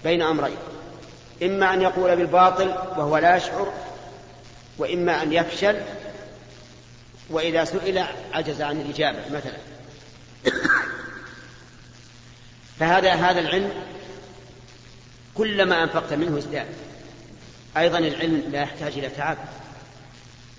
بين 0.04 0.22
أمرين. 0.22 0.58
إما 1.44 1.74
أن 1.74 1.82
يقول 1.82 2.16
بالباطل 2.16 2.68
وهو 2.68 3.18
لا 3.18 3.36
يشعر 3.36 3.74
وإما 4.78 5.24
أن 5.24 5.34
يفشل 5.34 5.76
وإذا 7.30 7.64
سئل 7.64 8.04
عجز 8.34 8.62
عن 8.62 8.82
الإجابة 8.82 9.20
مثلا. 9.32 9.58
فهذا 12.80 13.14
هذا 13.14 13.40
العلم 13.40 13.72
كلما 15.36 15.84
أنفقت 15.84 16.14
منه 16.14 16.38
ازداد. 16.38 16.68
أيضا 17.78 17.98
العلم 17.98 18.44
لا 18.52 18.62
يحتاج 18.62 18.94
إلى 18.98 19.10
تعب. 19.10 19.38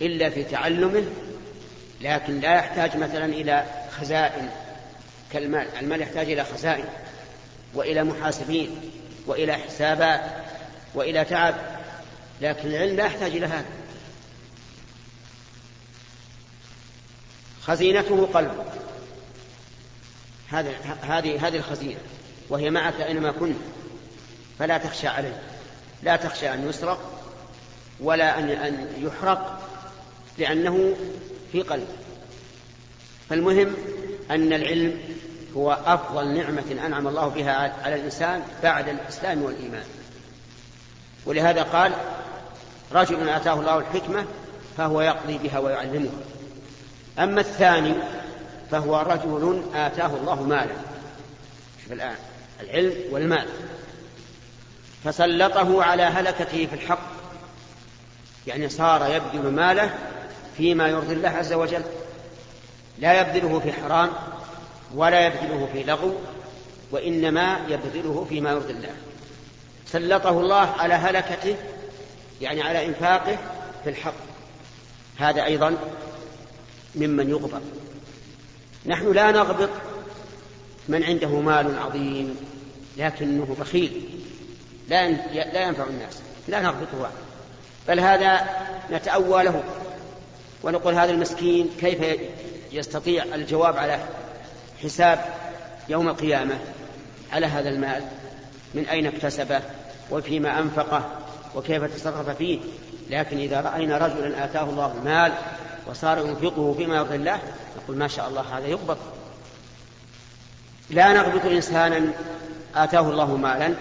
إلا 0.02 0.30
في 0.30 0.44
تعلمه 0.44 1.04
لكن 2.00 2.40
لا 2.40 2.54
يحتاج 2.54 2.96
مثلا 2.96 3.24
إلى 3.24 3.64
خزائن 4.00 4.50
كالمال 5.32 5.66
المال 5.80 6.00
يحتاج 6.00 6.30
إلى 6.30 6.44
خزائن 6.44 6.84
وإلى 7.74 8.04
محاسبين 8.04 8.80
وإلى 9.26 9.54
حسابات 9.54 10.20
وإلى 10.94 11.24
تعب 11.24 11.54
لكن 12.40 12.68
العلم 12.68 12.96
لا 12.96 13.04
يحتاج 13.04 13.36
إلى 13.36 13.46
هذا. 13.46 13.64
خزينته 17.62 18.26
قلبك 18.34 18.72
هذا 20.48 20.70
هذه 21.02 21.48
هذه 21.48 21.56
الخزينة 21.56 22.00
وهي 22.48 22.70
معك 22.70 23.00
أينما 23.00 23.32
كنت 23.32 23.56
فلا 24.58 24.78
تخشى 24.78 25.08
عليه. 25.08 25.42
لا 26.02 26.16
تخشى 26.16 26.54
أن 26.54 26.68
يسرق 26.68 27.24
ولا 28.00 28.38
أن 28.38 28.50
أن 28.50 28.88
يحرق 28.98 29.53
لأنه 30.38 30.94
في 31.52 31.62
قلب. 31.62 31.88
فالمهم 33.30 33.74
أن 34.30 34.52
العلم 34.52 34.98
هو 35.56 35.78
أفضل 35.86 36.34
نعمة 36.34 36.86
أنعم 36.86 37.08
الله 37.08 37.28
بها 37.28 37.52
على 37.84 37.94
الإنسان 37.94 38.42
بعد 38.62 38.88
الإسلام 38.88 39.42
والإيمان. 39.42 39.84
ولهذا 41.26 41.62
قال 41.62 41.92
رجل 42.92 43.28
آتاه 43.28 43.52
الله 43.52 43.78
الحكمة 43.78 44.24
فهو 44.76 45.00
يقضي 45.00 45.38
بها 45.38 45.58
ويعلمها. 45.58 46.12
أما 47.18 47.40
الثاني 47.40 47.94
فهو 48.70 49.00
رجل 49.00 49.62
آتاه 49.74 50.16
الله 50.20 50.42
مالا. 50.42 50.74
شوف 51.82 51.92
الآن 51.92 52.16
العلم 52.60 52.94
والمال. 53.10 53.48
فسلطه 55.04 55.82
على 55.82 56.02
هلكته 56.02 56.66
في 56.66 56.74
الحق. 56.74 57.14
يعني 58.46 58.68
صار 58.68 59.10
يبذل 59.10 59.50
ماله 59.50 59.94
فيما 60.56 60.88
يرضي 60.88 61.12
الله 61.12 61.28
عز 61.28 61.52
وجل 61.52 61.82
لا 62.98 63.20
يبذله 63.20 63.60
في 63.60 63.72
حرام 63.72 64.10
ولا 64.94 65.26
يبذله 65.26 65.68
في 65.72 65.82
لغو 65.82 66.14
وإنما 66.90 67.60
يبذله 67.68 68.26
فيما 68.28 68.50
يرضي 68.50 68.72
الله. 68.72 68.94
سلطه 69.86 70.40
الله 70.40 70.74
على 70.78 70.94
هلكته 70.94 71.56
يعني 72.40 72.62
على 72.62 72.86
إنفاقه 72.86 73.38
في 73.84 73.90
الحق. 73.90 74.14
هذا 75.18 75.44
أيضا 75.44 75.76
ممن 76.94 77.30
يغبط 77.30 77.60
نحن 78.86 79.12
لا 79.12 79.30
نغبط 79.30 79.70
من 80.88 81.04
عنده 81.04 81.28
مال 81.28 81.78
عظيم 81.78 82.36
لكنه 82.96 83.56
بخيل. 83.60 84.20
لا 84.88 85.10
لا 85.52 85.68
ينفع 85.68 85.84
الناس. 85.84 86.18
لا 86.48 86.60
نغبطه. 86.60 87.10
بل 87.88 88.00
هذا 88.00 88.48
نتأوى 88.92 89.44
له. 89.44 89.64
ونقول 90.64 90.94
هذا 90.94 91.10
المسكين 91.10 91.70
كيف 91.80 92.20
يستطيع 92.72 93.24
الجواب 93.24 93.76
على 93.76 93.98
حساب 94.82 95.24
يوم 95.88 96.08
القيامة؟ 96.08 96.58
على 97.32 97.46
هذا 97.46 97.68
المال؟ 97.68 98.02
من 98.74 98.86
أين 98.86 99.06
اكتسبه؟ 99.06 99.60
وفيما 100.10 100.58
أنفقه؟ 100.58 101.08
وكيف 101.54 101.84
تصرف 101.84 102.30
فيه؟ 102.30 102.58
لكن 103.10 103.38
إذا 103.38 103.60
رأينا 103.60 103.98
رجلا 103.98 104.44
آتاه 104.44 104.62
الله 104.62 104.94
المال 104.98 105.32
وصار 105.86 106.18
ينفقه 106.18 106.74
فيما 106.78 106.96
يرضي 106.96 107.16
الله 107.16 107.38
نقول 107.76 107.96
ما 107.96 108.08
شاء 108.08 108.28
الله 108.28 108.58
هذا 108.58 108.66
يقبض. 108.66 108.98
لا 110.90 111.12
نغبط 111.12 111.46
إنسانا 111.46 112.12
آتاه 112.74 113.00
الله 113.00 113.36
مالا 113.36 113.74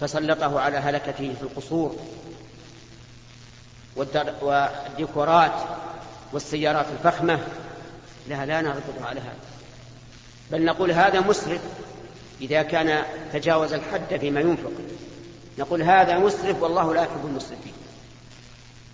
فسلطه 0.00 0.60
على 0.60 0.76
هلكته 0.76 1.34
في 1.38 1.42
القصور 1.42 1.96
والديكورات 4.42 5.52
والسيارات 6.32 6.86
الفخمة 6.98 7.38
لا 8.28 8.46
لا 8.46 8.60
نغبطه 8.60 9.06
على 9.06 9.20
هذا 9.20 9.36
بل 10.50 10.64
نقول 10.64 10.92
هذا 10.92 11.20
مسرف 11.20 11.60
إذا 12.40 12.62
كان 12.62 13.04
تجاوز 13.32 13.72
الحد 13.72 14.16
فيما 14.20 14.40
ينفق. 14.40 14.72
نقول 15.58 15.82
هذا 15.82 16.18
مسرف 16.18 16.62
والله 16.62 16.94
لا 16.94 17.02
يحب 17.02 17.26
المسرفين. 17.26 17.72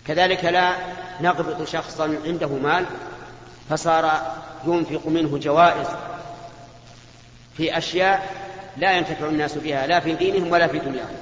كذلك 0.06 0.44
لا 0.44 0.72
نغبط 1.20 1.68
شخصا 1.68 2.16
عنده 2.24 2.48
مال 2.48 2.86
فصار 3.70 4.34
ينفق 4.66 5.06
منه 5.06 5.38
جوائز 5.38 5.86
في 7.56 7.78
أشياء 7.78 8.34
لا 8.76 8.92
ينتفع 8.92 9.26
الناس 9.26 9.58
بها 9.58 9.86
لا 9.86 10.00
في 10.00 10.14
دينهم 10.14 10.52
ولا 10.52 10.66
في 10.66 10.78
دنياهم. 10.78 11.16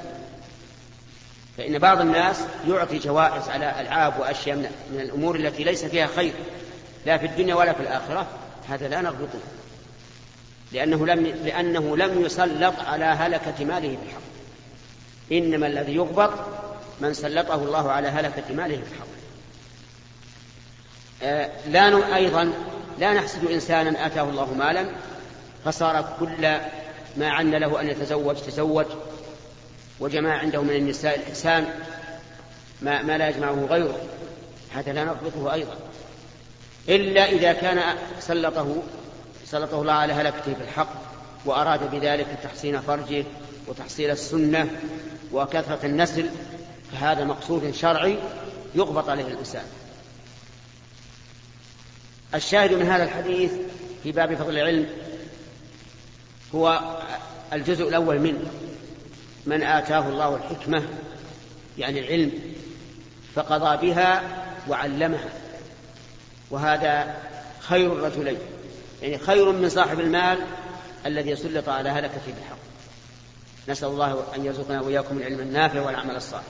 فإن 1.62 1.79
بعض 1.79 2.01
الناس 2.01 2.37
يعطي 2.68 2.98
جوائز 2.98 3.48
على 3.48 3.81
ألعاب 3.81 4.20
وأشياء 4.20 4.57
من 4.57 5.01
الأمور 5.01 5.37
التي 5.37 5.64
ليس 5.64 5.85
فيها 5.85 6.07
خير 6.07 6.33
لا 7.07 7.18
في 7.18 7.27
الدنيا 7.27 7.55
ولا 7.55 7.72
في 7.72 7.81
الآخرة 7.81 8.27
هذا 8.68 8.88
لا 8.88 9.01
نغبطه 9.01 9.38
لأنه 10.72 11.07
لم 11.07 11.27
لأنه 11.27 11.96
لم 11.96 12.25
يسلط 12.25 12.75
على 12.87 13.05
هلكة 13.05 13.64
ماله 13.64 13.98
بالحق. 14.03 14.20
إنما 15.33 15.66
الذي 15.66 15.94
يغبط 15.94 16.31
من 17.01 17.14
سلطه 17.14 17.55
الله 17.55 17.90
على 17.92 18.09
هلكة 18.09 18.55
ماله 18.55 18.77
بالحق. 18.77 19.07
آه 21.22 21.51
لا 21.68 22.16
أيضا 22.16 22.53
لا 22.98 23.12
نحسد 23.12 23.51
إنسانا 23.51 24.07
آتاه 24.07 24.22
الله 24.22 24.55
مالا 24.55 24.87
فصار 25.64 26.16
كل 26.20 26.59
ما 27.16 27.31
عن 27.31 27.51
له 27.51 27.81
أن 27.81 27.88
يتزوج 27.88 28.37
تزوج 28.37 28.87
وجمع 30.03 30.38
عنده 30.38 30.62
من 30.62 30.77
النساء 30.77 31.19
الإحسان 31.19 31.67
ما, 32.83 33.03
ما 33.03 33.19
لا 33.19 33.29
يجمعه 33.29 33.67
غيره 33.71 34.01
هذا 34.75 34.93
لا 34.93 35.05
نضبطه 35.05 35.53
أيضا. 35.53 35.77
إلا 36.88 37.29
إذا 37.29 37.53
كان 37.53 37.97
سلطه 38.21 38.83
سلطه 39.47 39.81
الله 39.81 39.93
على 39.93 40.12
هلكته 40.12 40.55
في 40.55 40.62
الحق 40.62 40.93
وأراد 41.45 41.91
بذلك 41.91 42.27
تحسين 42.43 42.81
فرجه 42.81 43.25
وتحصيل 43.69 44.11
السنة 44.11 44.71
وكثرة 45.33 45.87
النسل 45.87 46.31
فهذا 46.93 47.25
مقصود 47.25 47.75
شرعي 47.75 48.19
يغبط 48.75 49.09
عليه 49.09 49.27
الإنسان. 49.27 49.65
الشاهد 52.35 52.73
من 52.73 52.87
هذا 52.87 53.05
الحديث 53.05 53.53
في 54.03 54.12
باب 54.12 54.35
فضل 54.35 54.59
العلم 54.59 54.87
هو 56.55 56.81
الجزء 57.53 57.88
الأول 57.88 58.19
منه. 58.19 58.51
من 59.47 59.63
آتاه 59.63 60.09
الله 60.09 60.37
الحكمة 60.37 60.83
يعني 61.79 62.01
العلم 62.01 62.33
فقضى 63.35 63.87
بها 63.87 64.23
وعلمها. 64.69 65.29
وهذا 66.51 67.15
خير 67.61 67.93
الرجلين 67.93 68.39
يعني 69.03 69.19
خير 69.19 69.53
من 69.53 69.69
صاحب 69.69 70.01
المال 70.01 70.39
الذي 71.07 71.37
سلط 71.37 71.69
على 71.69 71.89
هلكة 71.89 72.21
بالحق 72.27 72.57
نسأل 73.69 73.89
الله 73.89 74.23
أن 74.37 74.45
يرزقنا 74.45 74.81
وإياكم 74.81 75.19
العلم 75.19 75.41
النافع 75.41 75.81
والعمل 75.81 76.17
الصالح. 76.17 76.45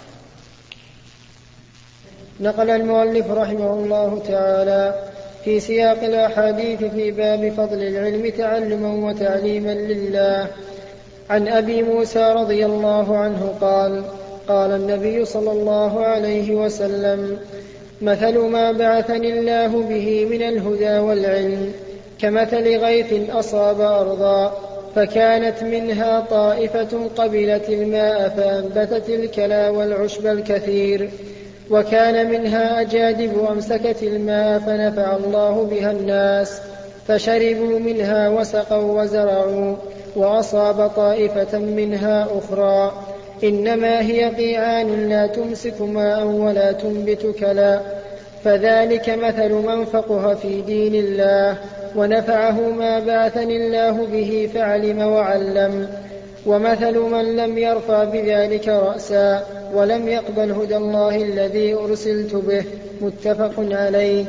نقل 2.41 2.71
المؤلف 2.71 3.27
رحمه 3.31 3.75
الله 3.75 4.23
تعالى 4.29 5.11
في 5.45 5.61
سياق 5.61 6.03
الأحاديث 6.03 6.85
في 6.85 7.11
باب 7.11 7.53
فضل 7.57 7.83
العلم 7.83 8.31
تعلما 8.31 8.89
وتعليما 8.89 9.71
لله. 9.71 10.51
عن 11.33 11.49
أبي 11.49 11.83
موسى 11.83 12.33
رضي 12.37 12.67
الله 12.67 13.17
عنه 13.17 13.55
قال 13.61 14.03
قال 14.49 14.71
النبي 14.71 15.25
صلى 15.25 15.53
الله 15.53 16.01
عليه 16.01 16.55
وسلم 16.55 17.39
مثل 18.03 18.39
ما 18.39 18.73
بعثني 18.73 19.39
الله 19.39 19.67
به 19.67 20.27
من 20.31 20.43
الهدى 20.43 20.99
والعلم 20.99 21.73
كمثل 22.19 22.77
غيث 22.77 23.31
أصاب 23.31 23.81
أرضا 23.81 24.53
فكانت 24.95 25.63
منها 25.63 26.21
طائفة 26.21 27.09
قبلت 27.17 27.69
الماء 27.69 28.29
فأنبتت 28.29 29.09
الكلا 29.09 29.71
والعشب 29.71 30.27
الكثير 30.27 31.11
وكان 31.71 32.31
منها 32.31 32.81
أجادب 32.81 33.47
أمسكت 33.51 34.03
الماء 34.03 34.59
فنفع 34.59 35.17
الله 35.17 35.69
بها 35.71 35.91
الناس 35.91 36.61
فشربوا 37.09 37.79
منها 37.79 38.29
وسقوا 38.29 39.03
وزرعوا 39.03 39.77
وأصاب 40.17 40.89
طائفة 40.89 41.59
منها 41.59 42.29
أخرى. 42.39 42.93
إنما 43.45 44.01
هي 44.01 44.25
قيعان 44.25 45.09
لا 45.09 45.27
تمسك 45.27 45.81
ماء 45.81 46.27
ولا 46.27 46.73
تنبت 46.73 47.35
كلا. 47.41 47.81
فذلك 48.45 49.11
مثل 49.11 49.53
من 49.53 49.85
فقه 49.85 50.35
في 50.35 50.61
دين 50.61 50.95
الله 50.95 51.57
ونفعه 51.97 52.61
ما 52.61 52.99
بعثني 52.99 53.57
الله 53.57 54.07
به 54.07 54.51
فعلم 54.55 54.99
وعلم. 54.99 55.89
ومثل 56.47 56.99
من 56.99 57.37
لم 57.37 57.59
يرفع 57.59 58.05
بذلك 58.05 58.69
رأسا 58.69 59.43
ولم 59.75 60.09
يقبل 60.09 60.53
هدى 60.53 60.77
الله 60.77 61.17
الذي 61.17 61.75
أرسلت 61.75 62.35
به 62.35 62.65
متفق 63.01 63.53
عليه. 63.59 64.25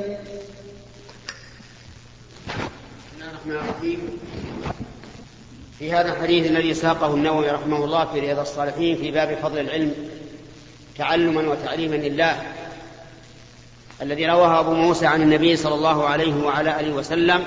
في 5.79 5.91
هذا 5.91 6.13
الحديث 6.13 6.51
الذي 6.51 6.73
ساقه 6.73 7.13
النووي 7.13 7.49
رحمه 7.49 7.85
الله 7.85 8.05
في 8.05 8.19
رياض 8.19 8.39
الصالحين 8.39 8.97
في 8.97 9.11
باب 9.11 9.37
فضل 9.41 9.59
العلم 9.59 9.93
تعلما 10.97 11.51
وتعليما 11.51 11.95
لله 11.95 12.41
الذي 14.01 14.25
رواه 14.25 14.59
أبو 14.59 14.73
موسى 14.73 15.05
عن 15.05 15.21
النبي 15.21 15.55
صلى 15.55 15.75
الله 15.75 16.07
عليه 16.07 16.43
وعلى 16.43 16.79
آله 16.79 16.93
وسلم. 16.93 17.43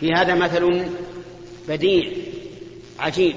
في 0.00 0.12
هذا 0.12 0.34
مثل 0.34 0.86
بديع 1.68 2.10
عجيب. 2.98 3.36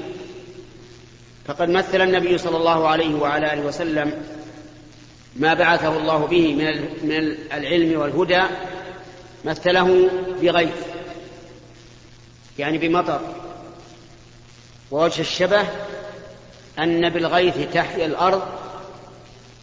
فقد 1.46 1.70
مثل 1.70 2.02
النبي 2.02 2.38
صلى 2.38 2.58
الله 2.58 2.88
عليه 2.88 3.16
وعلى 3.16 3.54
آله 3.54 3.66
وسلم 3.66 4.24
ما 5.36 5.54
بعثه 5.54 5.98
الله 5.98 6.18
به 6.18 6.56
من 7.04 7.36
العلم 7.54 8.00
والهدى 8.00 8.44
مثله 9.46 10.10
بغيث 10.42 10.97
يعني 12.60 12.78
بمطر. 12.78 13.22
ووجه 14.92 15.22
الشبه 15.22 15.62
أن 16.80 17.10
بالغيث 17.10 17.74
تحيا 17.74 18.06
الأرض 18.06 18.42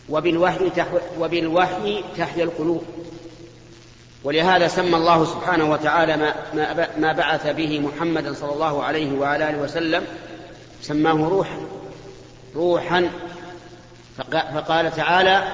وبالوحي 0.08 0.70
تحيا, 0.70 1.00
وبالوحي 1.20 2.04
تحيا 2.18 2.44
القلوب. 2.44 2.84
ولهذا 4.24 4.68
سمى 4.68 4.96
الله 4.96 5.24
سبحانه 5.24 5.70
وتعالى 5.70 6.16
ما, 6.16 6.34
ما 6.98 7.12
بعث 7.12 7.46
به 7.46 7.80
محمدا 7.80 8.34
صلى 8.34 8.52
الله 8.52 8.82
عليه 8.82 9.18
وعلى 9.18 9.50
آله 9.50 9.58
وسلم 9.58 10.04
سماه 10.82 11.28
روحا. 11.28 11.60
روحا 12.54 13.10
فقال 14.54 14.96
تعالى 14.96 15.44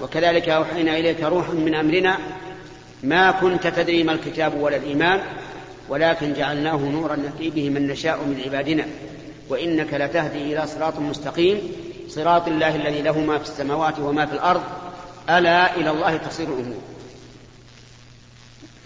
وكذلك 0.00 0.48
أوحينا 0.48 0.98
إليك 0.98 1.22
روحا 1.22 1.52
من 1.52 1.74
أمرنا 1.74 2.18
ما 3.02 3.30
كنت 3.30 3.66
تدري 3.66 4.02
ما 4.02 4.12
الكتاب 4.12 4.60
ولا 4.60 4.76
الإيمان 4.76 5.20
ولكن 5.88 6.32
جعلناه 6.32 6.76
نورا 6.76 7.16
نهدي 7.16 7.50
به 7.50 7.70
من 7.70 7.86
نشاء 7.86 8.16
من 8.16 8.40
عبادنا. 8.44 8.86
وإنك 9.48 9.94
لتهدي 9.94 10.38
إلى 10.38 10.66
صراط 10.66 10.98
مستقيم 10.98 11.72
صراط 12.08 12.48
الله 12.48 12.76
الذي 12.76 13.02
له 13.02 13.20
ما 13.20 13.38
في 13.38 13.44
السماوات 13.44 13.98
وما 13.98 14.26
في 14.26 14.32
الأرض. 14.32 14.62
ألا 15.30 15.76
إلى 15.76 15.90
الله 15.90 16.16
تصير 16.16 16.48
الأمور. 16.48 16.82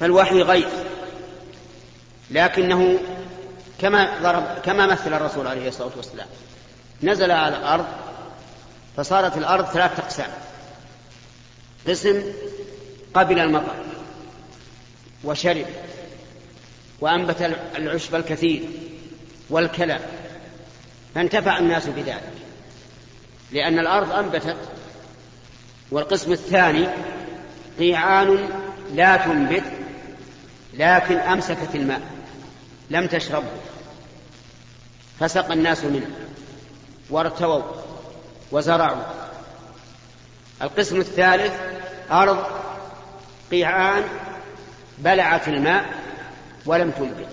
فالوحي 0.00 0.42
غيث 0.42 0.74
لكنه 2.30 2.98
كما 3.80 4.18
ضرب 4.22 4.44
كما 4.64 4.86
مثل 4.86 5.14
الرسول 5.14 5.46
عليه 5.46 5.68
الصلاة 5.68 5.90
والسلام 5.96 6.26
نزل 7.02 7.30
على 7.30 7.56
الأرض 7.56 7.86
فصارت 8.96 9.36
الأرض 9.36 9.64
ثلاثة 9.64 10.02
أقسام. 10.02 10.30
قسم 11.88 12.22
قبل 13.14 13.38
المطر 13.38 13.74
وشرب 15.24 15.66
وأنبت 17.00 17.56
العشب 17.76 18.14
الكثير 18.14 18.62
والكلى. 19.50 19.98
فانتفع 21.14 21.58
الناس 21.58 21.86
بذلك. 21.86 22.32
لأن 23.52 23.78
الأرض 23.78 24.12
أنبتت 24.12 24.56
والقسم 25.90 26.32
الثاني 26.32 26.88
قيعان 27.78 28.48
لا 28.94 29.16
تنبت 29.16 29.64
لكن 30.74 31.16
أمسكت 31.16 31.74
الماء 31.74 32.00
لم 32.90 33.06
تشربه. 33.06 33.50
فسق 35.20 35.52
الناس 35.52 35.84
منه 35.84 36.10
وارتووا 37.10 37.62
وزرعوا. 38.52 39.02
القسم 40.62 41.00
الثالث 41.00 41.52
أرض 42.10 42.44
قيعان 43.50 44.02
بلعت 44.98 45.48
الماء 45.48 45.84
ولم 46.66 46.90
تنبت 46.90 47.28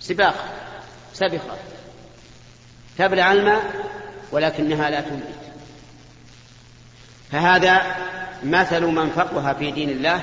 سباق 0.00 0.34
سبخة 1.14 1.56
تبلع 2.98 3.32
الماء 3.32 3.62
ولكنها 4.32 4.90
لا 4.90 5.00
تنبت 5.00 5.38
فهذا 7.32 7.96
مثل 8.44 8.84
من 8.84 9.10
فقه 9.10 9.52
في 9.52 9.70
دين 9.70 9.90
الله 9.90 10.22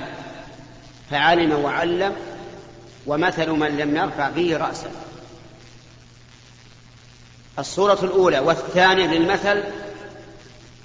فعلم 1.11 1.51
وعلم 1.51 2.15
ومثل 3.05 3.49
من 3.49 3.77
لم 3.77 3.95
يرفع 3.95 4.29
به 4.29 4.57
رأسا 4.57 4.91
الصورة 7.59 7.99
الأولى 8.03 8.39
والثانية 8.39 9.05
للمثل 9.05 9.63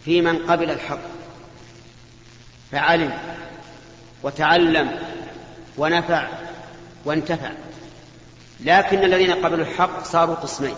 في 0.04 0.20
من 0.20 0.38
قبل 0.50 0.70
الحق. 0.70 0.98
فعلم 2.72 3.18
وتعلم 4.22 4.98
ونفع 5.78 6.28
وانتفع 7.04 7.50
لكن 8.60 9.04
الذين 9.04 9.32
قبلوا 9.32 9.64
الحق 9.64 10.04
صاروا 10.04 10.34
قسمين. 10.34 10.74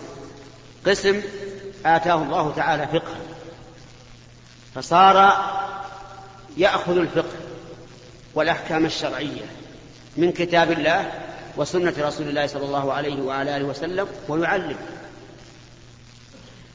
قسم 0.85 1.21
آتاه 1.85 2.23
الله 2.23 2.53
تعالى 2.55 2.87
فقها 2.87 3.17
فصار 4.75 5.17
يأخذ 6.57 6.97
الفقه 6.97 7.37
والأحكام 8.35 8.85
الشرعية 8.85 9.45
من 10.17 10.31
كتاب 10.31 10.71
الله 10.71 11.11
وسنة 11.57 11.93
رسول 11.99 12.27
الله 12.27 12.47
صلى 12.47 12.65
الله 12.65 12.93
عليه 12.93 13.21
وعلى 13.21 13.57
آله 13.57 13.65
وسلم 13.65 14.07
ويعلم. 14.27 14.77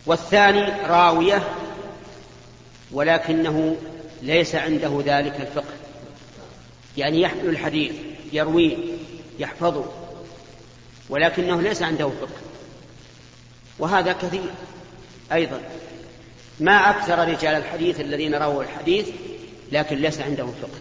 والثاني 0.07 0.87
راوية 0.87 1.43
ولكنه 2.93 3.77
ليس 4.23 4.55
عنده 4.55 5.03
ذلك 5.05 5.41
الفقه. 5.41 5.75
يعني 6.97 7.21
يحمل 7.21 7.49
الحديث 7.49 7.93
يرويه 8.33 8.98
يحفظه 9.39 9.85
ولكنه 11.09 11.61
ليس 11.63 11.83
عنده 11.83 12.09
فقه 12.09 12.41
وهذا 13.79 14.13
كثير 14.13 14.51
أيضا. 15.33 15.61
ما 16.61 16.91
أكثر 16.91 17.19
رجال 17.19 17.55
الحديث 17.55 18.01
الذين 18.01 18.35
رووا 18.35 18.63
الحديث 18.63 19.09
لكن 19.73 19.97
ليس 19.97 20.21
عندهم 20.21 20.55
فقه 20.63 20.81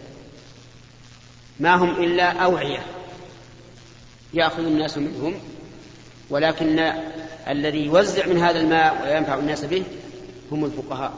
ما 1.60 1.74
هم 1.74 2.02
إلا 2.02 2.32
أوعية 2.32 2.86
يأخذ 4.34 4.62
الناس 4.62 4.98
منهم 4.98 5.40
ولكن 6.30 6.92
الذي 7.48 7.86
يوزع 7.86 8.26
من 8.26 8.38
هذا 8.38 8.60
الماء 8.60 9.02
وينفع 9.02 9.34
الناس 9.34 9.64
به 9.64 9.84
هم 10.52 10.64
الفقهاء. 10.64 11.12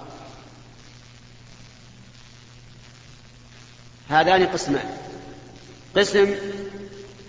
هذان 4.09 4.46
قسمان. 4.46 4.96
قسم 5.96 6.35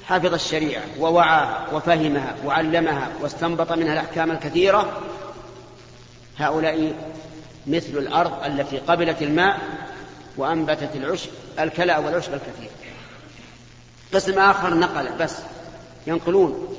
حفظ 0.06 0.34
الشريعة 0.34 0.84
ووعاها 1.00 1.68
وفهمها 1.74 2.36
وعلمها 2.46 3.10
واستنبط 3.22 3.72
منها 3.72 3.94
الأحكام 3.94 4.32
الكثيرة 4.32 5.02
هؤلاء 6.38 6.94
مثل 7.68 7.98
الأرض 7.98 8.44
التي 8.46 8.78
قبلت 8.78 9.22
الماء 9.22 9.60
وأنبتت 10.38 10.96
العشب 10.96 11.30
الكلى 11.60 11.98
والعشب 11.98 12.34
الكثير. 12.34 12.70
قسم 14.14 14.40
آخر 14.40 14.74
نقل 14.74 15.10
بس 15.20 15.38
ينقلون 16.08 16.78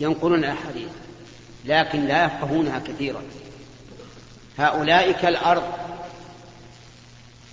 ينقلون 0.00 0.38
الأحاديث 0.38 0.88
لكن 1.64 2.06
لا 2.06 2.24
يفقهونها 2.24 2.78
كثيرا. 2.78 3.22
هؤلاء 4.58 5.12
كالأرض 5.12 5.62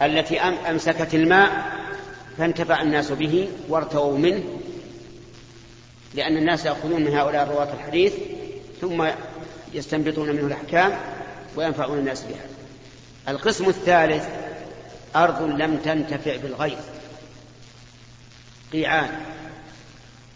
التي 0.02 0.41
أمسكت 0.41 1.15
الماء 1.15 1.81
فانتفع 2.38 2.82
الناس 2.82 3.12
به 3.12 3.50
وارتووا 3.70 4.17
منه 4.17 4.44
لأن 6.13 6.38
الناس 6.38 6.65
يأخذون 6.65 7.02
من 7.02 7.13
هؤلاء 7.13 7.48
رواة 7.48 7.74
الحديث 7.74 8.13
ثم 8.82 9.08
يستنبطون 9.74 10.30
منه 10.30 10.48
الأحكام 10.48 11.00
وينفعون 11.56 11.98
الناس 11.98 12.24
بها. 12.24 12.46
القسم 13.28 13.70
الثالث 13.70 14.26
أرض 15.15 15.41
لم 15.41 15.78
تنتفع 15.78 16.36
بالغيث 16.38 16.80
قيعان. 18.74 19.10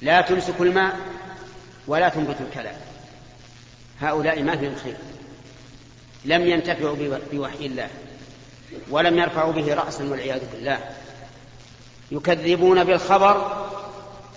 لا 0.01 0.21
تمسك 0.21 0.62
الماء 0.62 0.95
ولا 1.88 2.10
تنبت 2.10 2.38
الكلام. 2.49 2.75
هؤلاء 4.01 4.43
ما 4.43 4.58
فيهم 4.58 4.75
خير. 4.75 4.95
لم 6.25 6.47
ينتفعوا 6.47 6.95
بوحي 7.31 7.65
الله 7.65 7.88
ولم 8.89 9.17
يرفعوا 9.17 9.53
به 9.53 9.73
رأسا 9.73 10.03
والعياذ 10.03 10.41
بالله. 10.53 10.79
يكذبون 12.11 12.83
بالخبر 12.83 13.67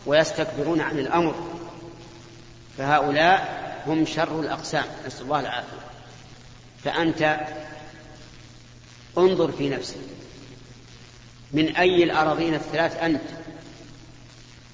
ويستكبرون 0.07 0.81
عن 0.81 0.99
الأمر. 0.99 1.35
فهؤلاء 2.79 3.59
هم 3.87 4.07
شر 4.07 4.41
الأقسام. 4.41 4.85
نسأل 5.07 5.23
الله 5.23 5.41
العافية. 5.41 5.87
فأنت 6.85 7.41
انظر 9.19 9.53
في 9.53 9.69
نفسك. 9.69 9.97
من 11.53 11.77
أي 11.77 12.05
الأراضين 12.05 12.55
الثلاث 12.55 12.97
أنت؟ 12.97 13.23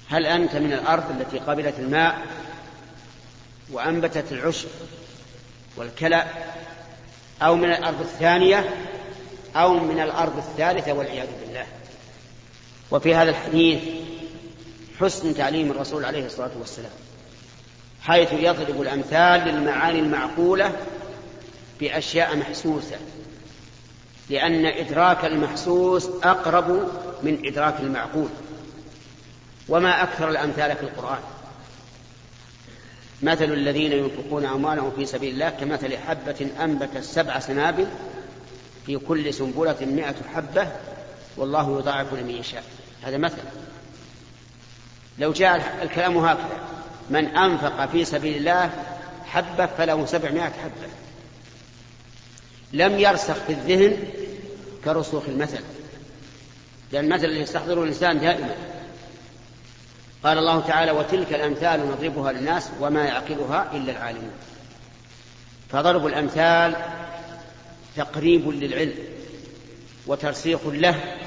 هل 0.09 0.25
أنت 0.25 0.55
من 0.55 0.73
الأرض 0.73 1.21
التي 1.21 1.39
قبلت 1.39 1.79
الماء 1.79 2.17
وأنبتت 3.71 4.31
العشب 4.31 4.67
والكلأ 5.77 6.25
أو 7.41 7.55
من 7.55 7.71
الأرض 7.71 8.01
الثانية 8.01 8.69
أو 9.55 9.73
من 9.73 9.99
الأرض 9.99 10.37
الثالثة 10.37 10.93
والعياذ 10.93 11.27
بالله؟ 11.41 11.65
وفي 12.91 13.15
هذا 13.15 13.29
الحديث 13.29 13.79
حسن 14.99 15.35
تعليم 15.35 15.71
الرسول 15.71 16.05
عليه 16.05 16.25
الصلاة 16.25 16.51
والسلام 16.59 16.91
حيث 18.01 18.33
يضرب 18.33 18.81
الأمثال 18.81 19.47
للمعاني 19.47 19.99
المعقولة 19.99 20.71
بأشياء 21.79 22.37
محسوسة 22.37 22.97
لأن 24.29 24.65
إدراك 24.65 25.25
المحسوس 25.25 26.05
أقرب 26.23 26.89
من 27.23 27.41
إدراك 27.45 27.79
المعقول. 27.79 28.29
وما 29.69 30.03
أكثر 30.03 30.29
الأمثال 30.29 30.75
في 30.75 30.83
القرآن. 30.83 31.19
مثل 33.21 33.43
الذين 33.43 33.91
ينفقون 33.91 34.45
أموالهم 34.45 34.91
في 34.91 35.05
سبيل 35.05 35.33
الله 35.33 35.49
كمثل 35.49 35.97
حبة 35.97 36.49
أنبتت 36.59 37.03
سبع 37.03 37.39
سنابل 37.39 37.87
في 38.85 38.97
كل 38.97 39.33
سنبلة 39.33 39.77
مئة 39.81 40.15
حبة 40.35 40.67
والله 41.37 41.79
يضاعف 41.79 42.13
لمن 42.13 42.29
يشاء. 42.29 42.63
هذا 43.03 43.17
مثل. 43.17 43.37
لو 45.19 45.31
جاء 45.31 45.79
الكلام 45.83 46.17
هكذا 46.17 46.59
من 47.09 47.25
أنفق 47.25 47.85
في 47.85 48.05
سبيل 48.05 48.37
الله 48.37 48.69
حبة 49.25 49.65
فله 49.65 50.05
سبعمائة 50.05 50.51
حبة. 50.51 50.89
لم 52.73 52.99
يرسخ 52.99 53.33
في 53.33 53.53
الذهن 53.53 53.97
كرسوخ 54.85 55.23
المثل. 55.27 55.63
لأن 56.91 57.05
المثل 57.05 57.25
اللي 57.25 57.39
يستحضره 57.39 57.83
الإنسان 57.83 58.19
دائما. 58.19 58.55
قال 60.23 60.37
الله 60.37 60.59
تعالى 60.59 60.91
وتلك 60.91 61.33
الأمثال 61.33 61.87
نضربها 61.87 62.31
للناس 62.31 62.69
وما 62.79 63.03
يعقلها 63.03 63.71
إلا 63.73 63.91
العالمون. 63.91 64.31
فضرب 65.71 66.07
الأمثال 66.07 66.75
تقريب 67.95 68.49
للعلم 68.49 68.95
وترسيخ 70.07 70.59
له 70.65 71.24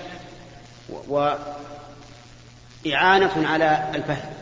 وإعانة 2.85 3.48
على 3.48 3.90
الفهم. 3.94 4.33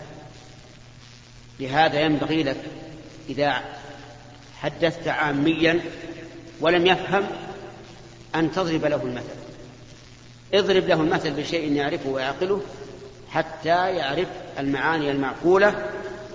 لهذا 1.60 2.00
ينبغي 2.00 2.42
لك 2.42 2.60
إذا 3.28 3.60
حدثت 4.60 5.08
عاميا 5.08 5.80
ولم 6.60 6.86
يفهم 6.86 7.26
أن 8.34 8.52
تضرب 8.52 8.84
له 8.84 9.02
المثل. 9.02 9.36
اضرب 10.54 10.84
له 10.84 10.94
المثل 10.94 11.30
بشيء 11.30 11.72
يعرفه 11.72 12.08
ويعقله 12.08 12.62
حتى 13.30 13.96
يعرف 13.96 14.28
المعاني 14.58 15.10
المعقولة 15.10 15.90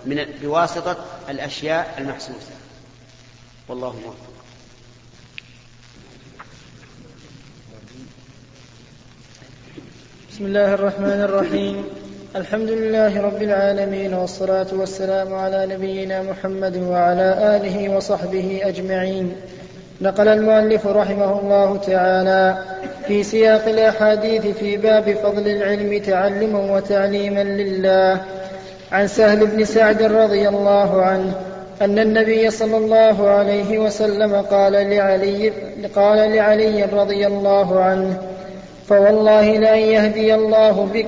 من 0.06 0.26
بواسطة 0.42 1.06
الأشياء 1.30 1.96
المحسوسة. 1.98 2.52
والله 3.68 3.96
موفق. 4.06 4.31
بسم 10.32 10.46
الله 10.46 10.74
الرحمن 10.74 11.22
الرحيم. 11.22 11.84
الحمد 12.36 12.70
لله 12.70 13.22
رب 13.22 13.42
العالمين 13.42 14.14
والصلاة 14.14 14.68
والسلام 14.74 15.34
على 15.34 15.66
نبينا 15.66 16.22
محمد 16.22 16.78
وعلى 16.78 17.56
آله 17.56 17.96
وصحبه 17.96 18.62
أجمعين. 18.64 19.36
نقل 20.02 20.28
المؤلف 20.28 20.88
رحمه 20.88 21.40
الله 21.40 21.78
تعالى 21.78 22.58
في 23.08 23.24
سياق 23.24 23.68
الأحاديث 23.68 24.48
في 24.48 24.78
باب 24.78 25.14
فضل 25.24 25.48
العلم 25.48 26.04
تعلما 26.04 26.76
وتعليما 26.76 27.44
لله 27.44 28.22
عن 28.92 29.08
سهل 29.08 29.48
بن 29.48 29.66
سعد 29.66 30.04
رضي 30.04 30.50
الله 30.50 31.02
عنه 31.02 31.34
أن 31.82 32.00
النبي 32.00 32.50
صلى 32.50 32.78
الله 32.78 33.30
عليه 33.30 33.80
وسلم 33.80 34.36
قال 34.36 34.74
لعلي 34.74 35.52
قال 35.96 36.32
لعلي 36.32 36.84
رضي 36.84 37.28
الله 37.28 37.84
عنه 37.84 38.31
فوالله 38.92 39.58
لأن 39.58 39.80
يهدي 39.80 40.36
الله 40.36 40.90
بك 40.94 41.08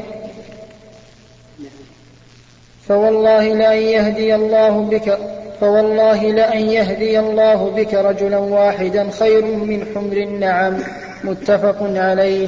فوالله 2.88 3.48
لأن 3.48 3.82
يهدي 3.82 4.36
الله 4.36 4.70
بك 4.70 5.18
فوالله 5.62 6.24
لأن 6.24 6.70
يهدي 6.70 7.20
الله 7.20 7.70
بك 7.70 7.94
رجلا 7.94 8.38
واحدا 8.38 9.10
خير 9.20 9.46
من 9.46 9.86
حمر 9.96 10.18
النعم 10.18 10.78
متفق 11.24 11.78
عليه. 11.82 12.48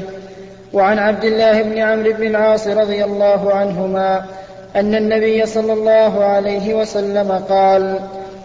وعن 0.73 0.99
عبد 0.99 1.23
الله 1.23 1.61
بن 1.61 1.77
عمرو 1.77 2.13
بن 2.13 2.27
العاص 2.27 2.67
رضي 2.67 3.03
الله 3.03 3.53
عنهما 3.53 4.25
أن 4.75 4.95
النبي 4.95 5.45
صلى 5.45 5.73
الله 5.73 6.23
عليه 6.23 6.73
وسلم 6.73 7.31
قال 7.49 7.99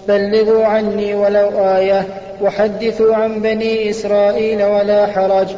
بلغوا 0.09 0.64
عني 0.64 1.14
ولو 1.14 1.76
آية 1.76 2.07
وحدثوا 2.42 3.14
عن 3.14 3.40
بني 3.40 3.90
إسرائيل 3.90 4.62
ولا 4.62 5.07
حرج 5.07 5.48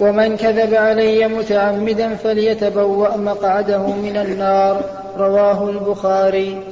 ومن 0.00 0.36
كذب 0.36 0.74
علي 0.74 1.28
متعمدا 1.28 2.14
فليتبوأ 2.14 3.16
مقعده 3.16 3.86
من 3.86 4.16
النار. 4.16 4.84
رواه 5.16 5.70
البخاري. 5.70 6.62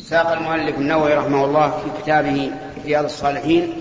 ساق 0.00 0.32
المؤلف 0.32 0.78
النووي 0.78 1.14
رحمه 1.14 1.44
الله 1.44 1.70
في 1.70 2.02
كتابه 2.02 2.50
رياض 2.84 3.04
الصالحين 3.04 3.72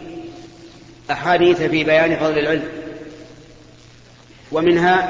أحاديث 1.11 1.57
في 1.57 1.83
بيان 1.83 2.15
فضل 2.15 2.39
العلم 2.39 2.63
ومنها 4.51 5.09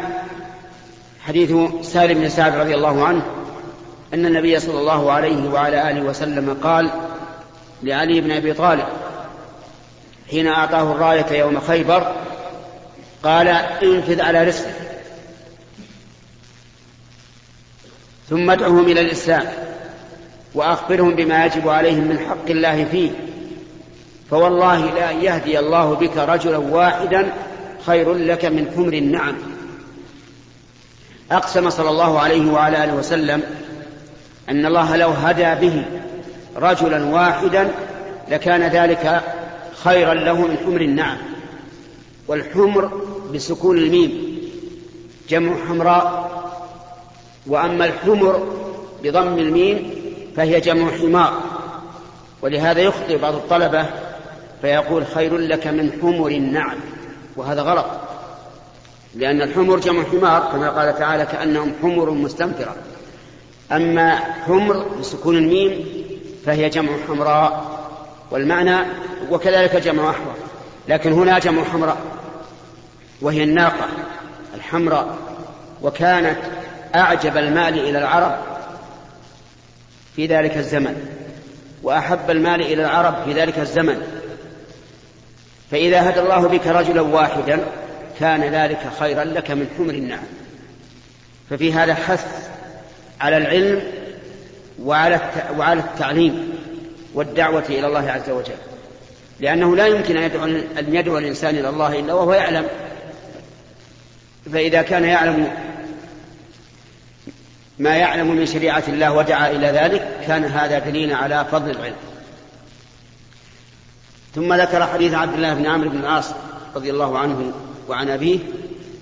حديث 1.21 1.54
سالم 1.82 2.19
بن 2.19 2.30
سعد 2.30 2.56
رضي 2.56 2.76
الله 2.76 3.06
عنه 3.06 3.26
أن 4.13 4.26
النبي 4.26 4.60
صلى 4.60 4.80
الله 4.80 5.12
عليه 5.12 5.49
وعلى 5.49 5.91
آله 5.91 6.02
وسلم 6.02 6.58
قال 6.63 6.89
لعلي 7.84 8.21
بن 8.21 8.32
أبي 8.32 8.54
طالب 8.54 8.86
حين 10.29 10.47
أعطاه 10.47 10.91
الراية 10.91 11.39
يوم 11.39 11.59
خيبر 11.59 12.15
قال 13.23 13.47
انفذ 13.47 14.21
على 14.21 14.43
رسلك 14.43 14.75
ثم 18.29 18.51
ادعهم 18.51 18.83
إلى 18.86 19.01
الإسلام 19.01 19.45
وأخبرهم 20.53 21.15
بما 21.15 21.45
يجب 21.45 21.69
عليهم 21.69 22.07
من 22.07 22.19
حق 22.19 22.49
الله 22.49 22.86
فيه. 22.86 23.12
فوالله 24.31 24.86
لا 24.86 25.12
يهدي 25.12 25.59
الله 25.59 25.95
بك 25.95 26.17
رجلا 26.17 26.57
واحدا 26.57 27.33
خير 27.86 28.13
لك 28.13 28.45
من 28.45 28.71
حمر 28.75 28.93
النعم. 28.93 29.36
أقسم 31.31 31.69
صلى 31.69 31.89
الله 31.89 32.19
عليه 32.19 32.51
وعلى 32.51 32.83
آله 32.83 32.93
وسلم 32.93 33.43
أن 34.49 34.65
الله 34.65 34.97
لو 34.97 35.09
هدى 35.09 35.67
به 35.67 35.86
رجلا 36.55 37.05
واحدا 37.05 37.71
لكان 38.29 38.62
ذلك 38.62 39.21
خيرا 39.83 40.13
له 40.13 40.41
من 40.47 40.57
حمر 40.65 40.81
النعم 40.81 41.17
والحمر 42.27 43.01
بسكون 43.33 43.77
الميم 43.77 44.39
جمع 45.29 45.53
حمراء 45.67 46.33
وأما 47.47 47.86
الحمر 47.86 48.53
بضم 49.03 49.38
الميم 49.38 49.95
فهي 50.36 50.59
جمع 50.59 50.91
حمار. 50.91 51.41
ولهذا 52.41 52.81
يخطئ 52.81 53.17
بعض 53.17 53.33
الطلبة 53.33 53.86
فيقول 54.62 55.05
خير 55.05 55.38
لك 55.38 55.67
من 55.67 55.91
حمر 56.01 56.27
النعم 56.27 56.77
وهذا 57.36 57.62
غلط 57.62 57.86
لأن 59.15 59.41
الحمر 59.41 59.79
جمع 59.79 60.03
حمار 60.03 60.49
كما 60.51 60.69
قال 60.69 60.99
تعالى 60.99 61.25
كأنهم 61.25 61.73
حمر 61.81 62.12
مستنفرة. 62.12 62.75
أما 63.71 64.15
حمر 64.15 64.86
بسكون 64.99 65.38
الميم 65.38 65.86
فهي 66.45 66.69
جمع 66.69 66.91
حمراء. 67.07 67.72
والمعنى 68.33 68.77
وكذلك 69.31 69.75
جمع 69.75 70.09
أحمر. 70.09 70.35
لكن 70.87 71.13
هنا 71.13 71.39
جمع 71.39 71.63
حمراء 71.63 71.97
وهي 73.21 73.43
الناقة 73.43 73.87
الحمراء 74.55 75.17
وكانت 75.81 76.37
أعجب 76.95 77.37
المال 77.37 77.79
إلى 77.79 77.97
العرب 77.97 78.35
في 80.15 80.25
ذلك 80.25 80.57
الزمن 80.57 80.95
وأحب 81.83 82.29
المال 82.29 82.61
إلى 82.61 82.81
العرب 82.81 83.15
في 83.25 83.33
ذلك 83.33 83.59
الزمن. 83.59 84.01
فإذا 85.71 86.09
هدى 86.09 86.19
الله 86.19 86.47
بك 86.47 86.67
رجلا 86.67 87.01
واحدا 87.01 87.59
كان 88.19 88.41
ذلك 88.41 88.79
خيرا 88.99 89.23
لك 89.23 89.51
من 89.51 89.67
حمر 89.77 89.93
النعم. 89.93 90.23
ففي 91.49 91.73
هذا 91.73 91.93
حث 91.93 92.49
على 93.21 93.37
العلم 93.37 93.81
وعلى 94.83 95.19
وعلى 95.57 95.79
التعليم. 95.79 96.62
والدعوة 97.13 97.65
إلى 97.69 97.88
الله 97.88 98.12
عز 98.12 98.30
وجل. 98.30 98.56
لأنه 99.39 99.76
لا 99.76 99.88
يمكن 99.88 100.17
أن 100.17 100.23
يدعو, 100.23 100.45
أن 100.80 100.95
يدعو 100.95 101.17
الإنسان 101.17 101.56
إلى 101.56 101.69
الله 101.69 101.99
إلا 101.99 102.13
وهو 102.13 102.34
يعلم. 102.34 102.67
فإذا 104.54 104.82
كان 104.82 105.04
يعلم 105.04 105.52
ما 107.80 107.95
يعلم 107.95 108.36
من 108.36 108.45
شريعة 108.45 108.84
الله 108.88 109.13
ودعا 109.13 109.52
إلى 109.52 109.67
ذلك 109.67 110.19
كان 110.28 110.45
هذا 110.45 110.80
دليلا 110.80 111.15
على 111.15 111.45
فضل 111.52 111.69
العلم. 111.71 111.95
ثم 114.36 114.54
ذكر 114.54 114.88
حديث 114.88 115.13
عبد 115.13 115.34
الله 115.34 115.54
بن 115.54 115.65
عمرو 115.65 115.89
بن 115.89 115.99
العاص 115.99 116.32
رضي 116.76 116.91
الله 116.91 117.19
عنه 117.19 117.52
وعن 117.89 118.10
أبيه 118.10 118.39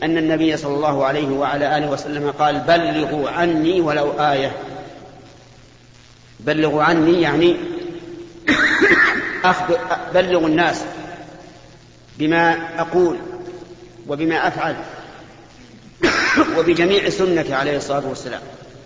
أن 0.03 0.17
النبي 0.17 0.57
صلى 0.57 0.75
الله 0.75 1.05
عليه 1.05 1.27
وعلى 1.27 1.77
آله 1.77 1.89
وسلم 1.91 2.31
قال 2.31 2.59
بلغوا 2.59 3.29
عني 3.29 3.81
ولو 3.81 4.11
آية. 4.19 4.51
بلغوا 6.39 6.83
عني 6.83 7.21
يعني 7.21 7.55
أخبر 9.43 9.77
بلغوا 10.13 10.47
الناس 10.47 10.83
بما 12.17 12.57
أقول 12.81 13.17
وبما 14.07 14.47
أفعل 14.47 14.75
وبجميع 16.57 17.09
سنة 17.09 17.55
عليه 17.55 17.77
الصلاة 17.77 18.07
والسلام. 18.07 18.41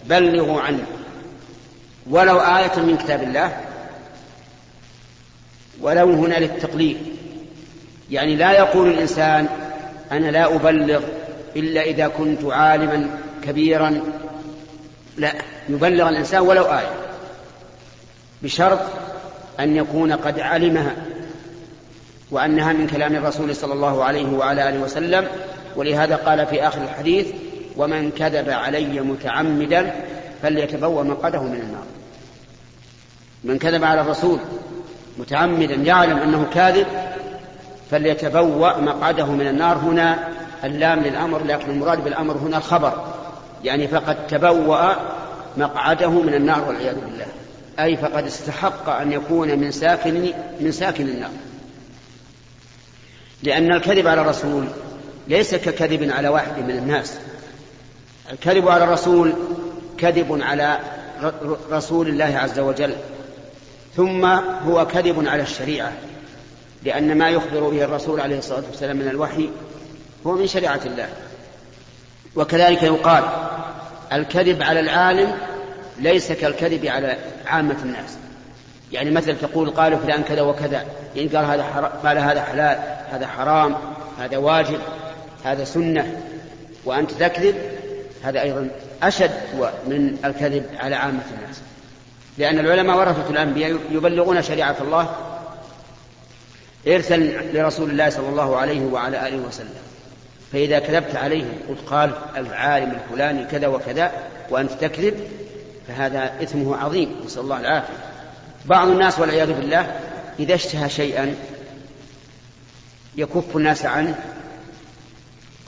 بلغوا 0.06 0.62
عني 0.62 0.84
ولو 2.10 2.39
آية 2.39 2.80
من 2.80 2.97
كتاب 2.97 3.23
الله 3.23 3.58
ولو 5.82 6.13
هنا 6.13 6.36
للتقليد 6.36 6.97
يعني 8.12 8.36
لا 8.36 8.51
يقول 8.51 8.88
الإنسان 8.88 9.47
أنا 10.12 10.28
لا 10.28 10.56
أبلغ 10.56 11.04
إلا 11.56 11.82
إذا 11.82 12.08
كنت 12.08 12.43
عالما 12.43 13.10
كبيرا. 13.43 14.01
لا 15.17 15.34
يبلغ 15.69 16.10
الإنسان 16.10 16.41
ولو 16.41 16.63
آية. 16.63 16.93
بشرط 18.43 18.80
أن 19.60 19.76
يكون 19.76 20.12
قد 20.13 20.39
علمها 20.39 20.96
وأنها 22.32 22.74
من 22.74 22.88
كلام 22.88 23.15
الرسول 23.15 23.56
صلى 23.56 23.74
الله 23.74 24.04
عليه 24.04 24.38
وعلى 24.38 24.70
آله 24.70 24.80
وسلم 24.80 25.28
ولهذا 25.76 26.15
قال 26.15 26.48
في 26.48 26.68
آخر 26.68 26.82
الحديث 26.82 27.28
ومن 27.78 28.12
كذب 28.12 28.50
علي 28.50 29.02
متعمدا 29.02 29.94
فليتبوأ 30.41 31.04
مقعده 31.04 31.41
من 31.41 31.62
النار. 31.62 31.84
من 33.44 33.58
كذب 33.58 33.84
على 33.84 34.02
الرسول 34.02 34.39
متعمدا 35.18 35.76
يعلم 35.76 36.18
أنه 36.18 36.46
كاذب 36.54 36.88
فليتبوأ 37.91 38.80
مقعده 38.80 39.26
من 39.26 39.48
النار. 39.48 39.78
هنا 39.78 40.28
اللام 40.63 41.00
للأمر 41.00 41.44
لكن 41.44 41.72
المراد 41.72 42.04
بالأمر 42.04 42.38
هنا 42.38 42.58
الخبر 42.58 42.94
يعني 43.63 43.88
فقد 43.88 44.28
تبوأ 44.28 44.94
مقعده 45.58 46.10
من 46.10 46.34
النار 46.34 46.63
والعياذ 46.68 46.96
بالله. 46.96 47.26
أي 47.80 47.98
فقد 47.98 48.26
استحق 48.26 48.90
أن 48.90 49.12
يكون 49.12 49.60
من 49.60 49.72
ساكن 49.72 50.34
من 50.60 50.72
ساكن 50.72 51.08
النار. 51.08 51.32
لأن 53.44 53.72
الكذب 53.72 54.08
على 54.08 54.22
الرسول 54.22 54.68
ليس 55.28 55.56
ككذب 55.56 56.12
على 56.12 56.28
واحد 56.28 56.60
من 56.60 56.72
الناس. 56.72 57.14
الكذب 58.32 58.68
على 58.70 58.84
الرسول 58.84 59.34
كذب 59.98 60.42
على 60.42 60.80
رسول 61.72 62.08
الله 62.08 62.38
عز 62.38 62.60
وجل. 62.60 62.96
ثم 63.96 64.26
هو 64.66 64.88
كذب 64.88 65.28
على 65.28 65.44
الشريعة 65.44 65.94
لأن 66.84 67.18
ما 67.18 67.30
يخبر 67.30 67.70
به 67.70 67.84
الرسول 67.84 68.20
عليه 68.20 68.38
الصلاة 68.38 68.64
والسلام 68.70 68.98
من 68.98 69.08
الوحي 69.08 69.50
هو 70.28 70.32
من 70.32 70.48
شريعة 70.48 70.82
الله. 70.86 71.10
وكذلك 72.36 72.84
يقال 72.84 73.24
الكذب 74.14 74.64
على 74.64 74.80
العالم 74.80 75.38
ليس 75.99 76.31
كالكذب 76.31 76.86
على 76.86 77.17
عامة 77.45 77.77
الناس. 77.84 78.17
يعني 78.91 79.12
مثل 79.12 79.38
تقول 79.38 79.69
قال 79.69 79.99
فلان 79.99 80.23
كذا 80.23 80.41
وكذا 80.41 80.86
إن 81.17 81.29
قال 81.29 81.45
هذا 81.45 81.91
قال 82.03 82.17
هذا 82.17 82.41
حلال 82.41 82.79
هذا 83.12 83.27
حرام 83.27 83.75
هذا 84.19 84.38
واجب 84.38 84.79
هذا 85.43 85.63
سنة 85.63 86.21
وأنت 86.86 87.12
تكذب 87.12 87.55
هذا 88.23 88.41
أيضا 88.41 88.67
أشد 89.03 89.31
من 89.88 90.17
الكذب 90.25 90.65
على 90.79 90.95
عامة 90.95 91.23
الناس. 91.38 91.62
لأن 92.38 92.60
العلماء 92.60 92.97
ورثة 92.97 93.29
الأنبياء 93.29 93.79
يبلغون 93.91 94.41
شريعة 94.41 94.75
الله 94.81 95.15
إرثا 96.88 97.15
لرسول 97.53 97.89
الله 97.89 98.10
صلى 98.10 98.29
الله 98.29 98.58
عليه 98.58 98.81
وعلى 98.81 99.27
آله 99.27 99.38
وسلم. 99.38 99.75
فإذا 100.51 100.79
كذبت 100.79 101.15
عليه 101.15 101.45
قلت 101.69 101.89
قال 101.89 102.12
العالم 102.38 102.91
الفلاني 102.91 103.45
كذا 103.45 103.67
وكذا 103.67 104.12
وأنت 104.49 104.71
تكذب 104.71 105.13
فهذا 105.88 106.34
إثمه 106.43 106.78
عظيم 106.78 107.15
نسأل 107.26 107.41
الله 107.41 107.60
العافية. 107.60 107.93
بعض 108.65 108.88
الناس 108.88 109.19
والعياذ 109.19 109.54
بالله 109.54 110.00
إذا 110.39 110.56
اشتهى 110.56 110.89
شيئا 110.89 111.36
يكف 113.15 113.58
الناس 113.58 113.86
عنه 113.86 114.15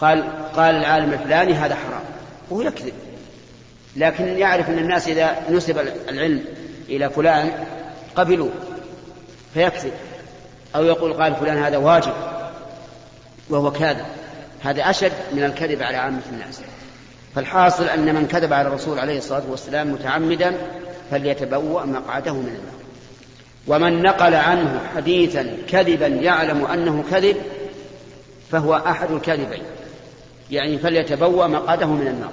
قال 0.02 0.24
قال 0.56 0.76
العالم 0.76 1.14
الفلاني 1.14 1.54
هذا 1.54 1.76
حرام 1.76 2.04
وهو 2.50 2.62
يكذب 2.62 2.94
لكن 3.96 4.38
يعرف 4.38 4.70
أن 4.70 4.80
الناس 4.80 5.08
إذا 5.08 5.36
نسب 5.50 5.78
العلم 6.10 6.46
إلى 6.90 7.10
فلان 7.10 7.52
قبلوه 8.16 8.52
فيكذب. 9.54 9.94
أو 10.76 10.84
يقول 10.84 11.14
قال 11.14 11.36
فلان 11.36 11.58
هذا 11.58 11.78
واجب 11.78 12.14
وهو 13.50 13.72
كاذب. 13.72 14.06
هذا 14.64 14.90
أشد 14.90 15.12
من 15.34 15.44
الكذب 15.44 15.84
على 15.84 15.98
عامة 15.98 16.22
الناس. 16.32 16.62
فالحاصل 17.36 17.84
أن 17.84 18.16
من 18.16 18.28
كذب 18.28 18.54
على 18.54 18.68
الرسول 18.68 19.00
عليه 19.00 19.18
الصلاة 19.18 19.44
والسلام 19.50 19.92
متعمدا 19.92 20.58
فليتبوأ 21.12 21.86
مقعده 21.86 22.34
من 22.34 22.48
النار. 22.48 22.78
ومن 23.68 24.02
نقل 24.02 24.36
عنه 24.36 24.82
حديثا 24.96 25.58
كذبا 25.70 26.08
يعلم 26.08 26.66
أنه 26.66 27.04
كذب 27.12 27.38
فهو 28.52 28.76
أحد 28.76 29.12
الكاذبين. 29.12 29.64
يعني 30.52 30.78
فليتبوأ 30.78 31.48
مقعده 31.48 31.88
من 31.88 32.08
النار. 32.08 32.32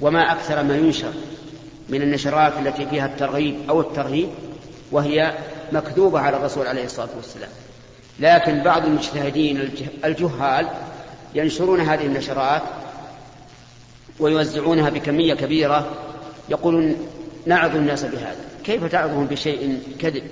وما 0.00 0.32
أكثر 0.32 0.62
ما 0.62 0.76
ينشر 0.76 1.12
من 1.88 2.02
النشرات 2.02 2.52
التي 2.66 2.86
فيها 2.86 3.06
الترغيب 3.06 3.56
أو 3.68 3.80
الترهيب 3.80 4.28
وهي 4.92 5.32
مكذوبة 5.72 6.20
على 6.20 6.36
الرسول 6.36 6.66
عليه 6.66 6.84
الصلاة 6.84 7.08
والسلام. 7.16 7.50
لكن 8.20 8.62
بعض 8.62 8.84
المجتهدين 8.84 9.70
الجهال 10.04 10.68
ينشرون 11.34 11.80
هذه 11.80 12.06
النشرات 12.06 12.62
ويوزعونها 14.22 14.90
بكمية 14.90 15.34
كبيرة 15.34 15.86
يقولون 16.48 16.96
نعظ 17.46 17.76
الناس 17.76 18.04
بهذا. 18.04 18.36
كيف 18.64 18.84
تعظهم 18.84 19.26
بشيء 19.26 19.82
كذب؟ 19.98 20.22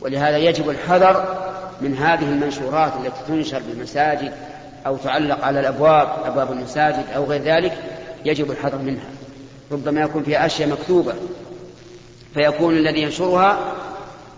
ولهذا 0.00 0.38
يجب 0.38 0.70
الحذر 0.70 1.38
من 1.80 1.96
هذه 1.96 2.24
المنشورات 2.24 2.92
التي 3.04 3.18
تنشر 3.28 3.62
بالمساجد 3.68 4.32
أو 4.86 4.96
تعلق 4.96 5.44
على 5.44 5.60
الأبواب 5.60 6.08
أبواب 6.24 6.52
المساجد 6.52 7.04
أو 7.16 7.24
غير 7.24 7.42
ذلك 7.42 7.72
يجب 8.24 8.50
الحذر 8.50 8.78
منها. 8.78 9.08
ربما 9.72 10.00
يكون 10.00 10.22
فيها 10.22 10.46
أشياء 10.46 10.68
مكتوبة 10.68 11.14
فيكون 12.34 12.76
الذي 12.76 13.02
ينشرها 13.02 13.58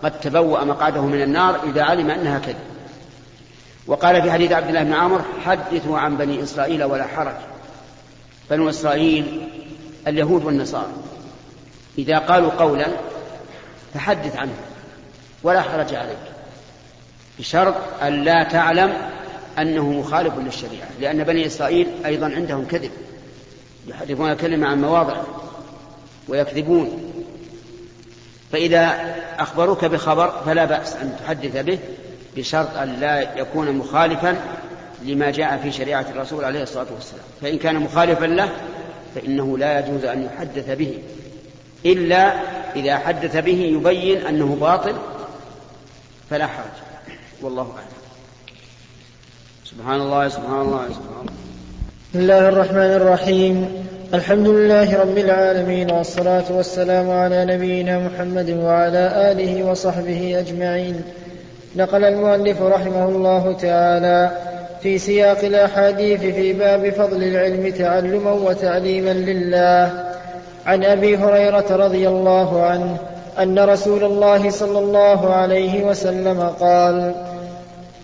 قد 0.03 0.19
تبوأ 0.19 0.63
مقعده 0.63 1.01
من 1.01 1.21
النار 1.21 1.59
إذا 1.69 1.83
علم 1.83 2.09
أنها 2.09 2.39
كذب. 2.39 2.55
وقال 3.87 4.21
في 4.21 4.31
حديث 4.31 4.51
عبد 4.51 4.67
الله 4.67 4.83
بن 4.83 4.93
عمر 4.93 5.21
حدثوا 5.45 5.97
عن 5.97 6.17
بني 6.17 6.43
إسرائيل 6.43 6.83
ولا 6.83 7.03
حرج. 7.03 7.52
بنو 8.49 8.69
إسرائيل 8.69 9.47
اليهود 10.07 10.45
والنصارى. 10.45 10.93
إذا 11.97 12.17
قالوا 12.17 12.51
قولا 12.51 12.87
فحدث 13.93 14.35
عنه 14.35 14.55
ولا 15.43 15.61
حرج 15.61 15.95
عليك 15.95 16.17
بشرط 17.39 17.75
أن 18.01 18.23
لا 18.23 18.43
تعلم 18.43 18.93
أنه 19.59 19.91
مخالف 19.91 20.33
للشريعة 20.37 20.87
لأن 20.99 21.23
بني 21.23 21.45
إسرائيل 21.45 21.87
أيضا 22.05 22.25
عندهم 22.25 22.65
كذب 22.65 22.91
يحرفون 23.87 24.31
الكلمة 24.31 24.67
عن 24.67 24.81
مواضع 24.81 25.21
ويكذبون. 26.27 27.13
فإذا 28.51 29.15
أخبروك 29.39 29.85
بخبر 29.85 30.41
فلا 30.45 30.65
بأس 30.65 30.93
أن 30.93 31.17
تحدث 31.19 31.57
به 31.57 31.79
بشرط 32.37 32.77
أن 32.77 32.99
لا 32.99 33.39
يكون 33.39 33.71
مخالفا 33.71 34.37
لما 35.05 35.31
جاء 35.31 35.57
في 35.57 35.71
شريعة 35.71 36.05
الرسول 36.15 36.43
عليه 36.43 36.63
الصلاة 36.63 36.85
والسلام. 36.95 37.25
فإن 37.41 37.57
كان 37.57 37.75
مخالفا 37.75 38.25
له 38.25 38.49
فإنه 39.15 39.57
لا 39.57 39.79
يجوز 39.79 40.05
أن 40.05 40.23
يحدث 40.23 40.69
به. 40.69 40.97
إلا 41.85 42.33
إذا 42.75 42.97
حدث 42.97 43.37
به 43.37 43.59
يبين 43.75 44.25
أنه 44.27 44.57
باطل 44.61 44.95
فلا 46.29 46.47
حرج. 46.47 46.77
والله 47.41 47.63
أعلم. 47.63 47.93
سبحان 49.65 50.01
الله 50.01 50.29
سبحان 50.29 50.61
الله 50.61 50.85
سبحان 50.87 51.21
الله. 51.21 51.33
بسم 52.11 52.19
الله 52.19 52.49
الرحمن 52.49 52.77
الرحيم. 52.77 53.85
الحمد 54.13 54.47
لله 54.47 55.01
رب 55.01 55.17
العالمين 55.17 55.91
والصلاة 55.91 56.51
والسلام 56.51 57.09
على 57.09 57.45
نبينا 57.45 57.99
محمد 57.99 58.49
وعلى 58.49 59.31
آله 59.31 59.63
وصحبه 59.63 60.39
أجمعين. 60.39 61.01
نقل 61.75 62.03
المؤلف 62.03 62.61
رحمه 62.61 63.05
الله 63.05 63.53
تعالى 63.53 64.52
في 64.83 64.97
سياق 64.97 65.39
الأحاديث 65.39 66.19
في 66.21 66.53
باب 66.53 66.89
فضل 66.89 67.23
العلم 67.23 67.69
تعلما 67.69 68.31
وتعليما 68.31 69.09
لله. 69.09 70.03
عن 70.65 70.83
أبي 70.83 71.17
هريرة 71.17 71.65
رضي 71.71 72.07
الله 72.07 72.63
عنه 72.63 72.97
أن 73.41 73.59
رسول 73.59 74.03
الله 74.03 74.49
صلى 74.49 74.79
الله 74.79 75.33
عليه 75.33 75.83
وسلم 75.83 76.53
قال 76.59 77.15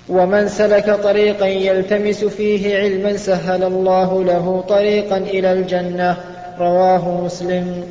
ومن 0.09 0.47
سلك 0.47 0.99
طريقا 1.03 1.45
يلتمس 1.45 2.25
فيه 2.25 2.77
علما 2.77 3.17
سهل 3.17 3.63
الله 3.63 4.23
له 4.23 4.63
طريقا 4.69 5.17
إلى 5.17 5.51
الجنة. 5.51 6.17
رواه 6.59 7.21
مسلم. 7.25 7.83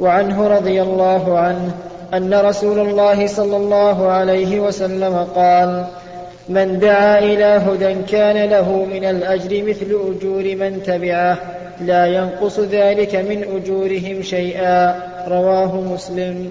وعنه 0.00 0.48
رضي 0.48 0.82
الله 0.82 1.38
عنه 1.38 1.70
أن 2.14 2.34
رسول 2.34 2.78
الله 2.78 3.26
صلى 3.26 3.56
الله 3.56 4.08
عليه 4.08 4.60
وسلم 4.60 5.26
قال 5.34 5.84
من 6.48 6.78
دعا 6.78 7.18
إلى 7.18 7.44
هدى 7.44 7.94
كان 7.94 8.50
له 8.50 8.84
من 8.84 9.04
الأجر 9.04 9.62
مثل 9.62 9.86
أجور 9.86 10.56
من 10.56 10.82
تبعه. 10.82 11.38
لا 11.80 12.06
ينقص 12.06 12.60
ذلك 12.60 13.14
من 13.16 13.44
أجورهم 13.56 14.22
شيئا. 14.22 14.94
رواه 15.28 15.80
مسلم. 15.80 16.50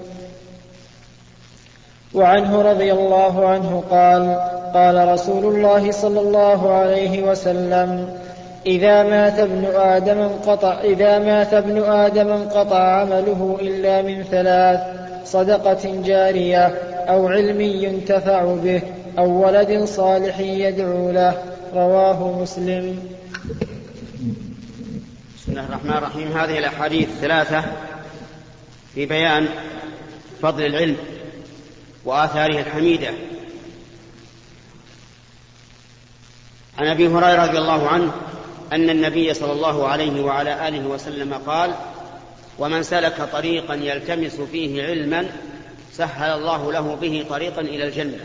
وعنه 2.14 2.62
رضي 2.62 2.92
الله 2.92 3.48
عنه 3.48 3.82
قال 3.90 4.38
قال 4.74 5.08
رسول 5.08 5.54
الله 5.54 5.90
صلى 5.90 6.20
الله 6.20 6.72
عليه 6.72 7.22
وسلم 7.22 8.18
إذا 8.66 9.02
مات 9.02 9.38
ابن 9.38 9.64
آدم 9.76 10.18
انقطع 10.18 10.80
إذا 10.84 11.18
مات 11.18 11.54
ابن 11.54 11.82
آدم 11.82 12.32
انقطع 12.32 12.78
عمله 12.78 13.58
إلا 13.60 14.02
من 14.02 14.22
ثلاث 14.22 14.80
صدقة 15.24 16.02
جارية 16.04 16.74
أو 17.08 17.28
علم 17.28 17.60
ينتفع 17.60 18.44
به. 18.44 18.82
أو 19.18 19.46
ولد 19.46 19.84
صالح 19.84 20.40
يدعو 20.40 21.10
له 21.10 21.44
رواه 21.74 22.40
مسلم. 22.42 22.98
بسم 25.36 25.52
الله 25.52 25.66
الرحمن 25.66 25.92
الرحيم. 25.92 26.32
هذه 26.32 26.58
الأحاديث 26.58 27.08
الثلاثة 27.08 27.64
في 28.94 29.06
بيان 29.06 29.48
فضل 30.42 30.66
العلم 30.66 30.96
وآثاره 32.04 32.60
الحميدة. 32.60 33.10
عن 36.78 36.86
أبي 36.86 37.08
هريرة 37.08 37.44
رضي 37.44 37.58
الله 37.58 37.88
عنه 37.88 38.12
أن 38.72 38.90
النبي 38.90 39.34
صلى 39.34 39.52
الله 39.52 39.88
عليه 39.88 40.22
وعلى 40.24 40.68
آله 40.68 40.86
وسلم 40.86 41.34
قال 41.34 41.74
ومن 42.58 42.82
سلك 42.82 43.28
طريقا 43.32 43.74
يلتمس 43.74 44.40
فيه 44.40 44.82
علما 44.82 45.26
سهل 45.92 46.30
الله 46.30 46.72
له 46.72 46.94
به 46.94 47.26
طريقا 47.30 47.60
إلى 47.60 47.84
الجنة. 47.84 48.24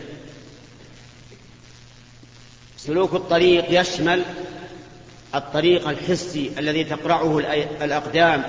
سلوك 2.86 3.14
الطريق 3.14 3.80
يشمل 3.80 4.22
الطريق 5.34 5.88
الحسي 5.88 6.50
الذي 6.58 6.84
تقرعه 6.84 7.38
الأقدام 7.84 8.44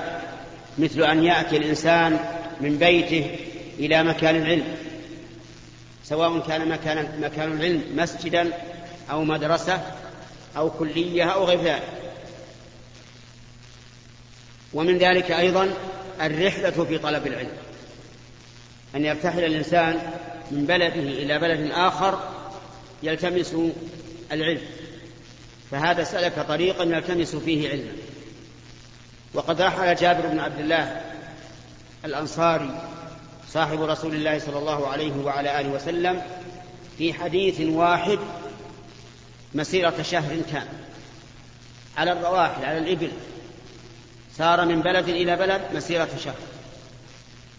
مثل 0.77 1.03
أن 1.03 1.23
يأتي 1.23 1.57
الإنسان 1.57 2.19
من 2.61 2.77
بيته 2.77 3.35
إلى 3.79 4.03
مكان 4.03 4.35
العلم 4.35 4.63
سواء 6.03 6.39
كان 6.39 6.69
مكان 6.69 7.21
مكان 7.21 7.51
العلم 7.51 7.83
مسجدا 7.95 8.51
أو 9.11 9.23
مدرسة 9.23 9.81
أو 10.57 10.69
كلية 10.69 11.23
أو 11.23 11.45
غير 11.45 11.61
ذلك. 11.61 11.83
ومن 14.73 14.97
ذلك 14.97 15.31
أيضا 15.31 15.73
الرحلة 16.21 16.85
في 16.85 16.97
طلب 16.97 17.27
العلم 17.27 17.51
أن 18.95 19.05
يرتحل 19.05 19.43
الإنسان 19.43 19.99
من 20.51 20.65
بلده 20.65 21.01
إلى 21.01 21.39
بلد 21.39 21.71
آخر 21.71 22.19
يلتمس 23.03 23.55
العلم. 24.31 24.61
فهذا 25.71 26.03
سلك 26.03 26.45
طريقا 26.47 26.83
يلتمس 26.83 27.35
فيه 27.35 27.69
علما. 27.69 27.91
وقد 29.33 29.61
رحل 29.61 29.95
جابر 29.95 30.27
بن 30.27 30.39
عبد 30.39 30.59
الله 30.59 31.01
الأنصاري 32.05 32.89
صاحب 33.49 33.81
رسول 33.81 34.15
الله 34.15 34.39
صلى 34.39 34.57
الله 34.57 34.87
عليه 34.87 35.11
وعلى 35.11 35.61
آله 35.61 35.69
وسلم 35.69 36.21
في 36.97 37.13
حديث 37.13 37.61
واحد 37.61 38.19
مسيرة 39.53 40.01
شهر 40.01 40.41
كان. 40.51 40.67
على 41.97 42.11
الرواحل 42.11 42.65
على 42.65 42.77
الإبل. 42.77 43.11
سار 44.37 44.65
من 44.65 44.81
بلد 44.81 45.09
إلى 45.09 45.35
بلد 45.35 45.61
مسيرة 45.73 46.09
شهر. 46.23 46.35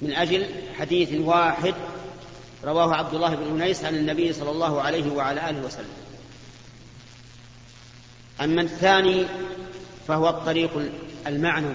من 0.02 0.12
أجل 0.12 0.46
حديث 0.78 1.12
واحد 1.12 1.74
رواه 2.64 2.94
عبد 2.94 3.14
الله 3.14 3.34
بن 3.34 3.62
أنيس 3.62 3.84
عن 3.84 3.94
النبي 3.94 4.32
صلى 4.32 4.50
الله 4.50 4.82
عليه 4.82 5.12
وعلى 5.12 5.50
آله 5.50 5.66
وسلم. 5.66 6.05
أما 8.40 8.62
الثاني 8.62 9.24
فهو 10.08 10.28
الطريق 10.28 10.90
المعنوي 11.26 11.74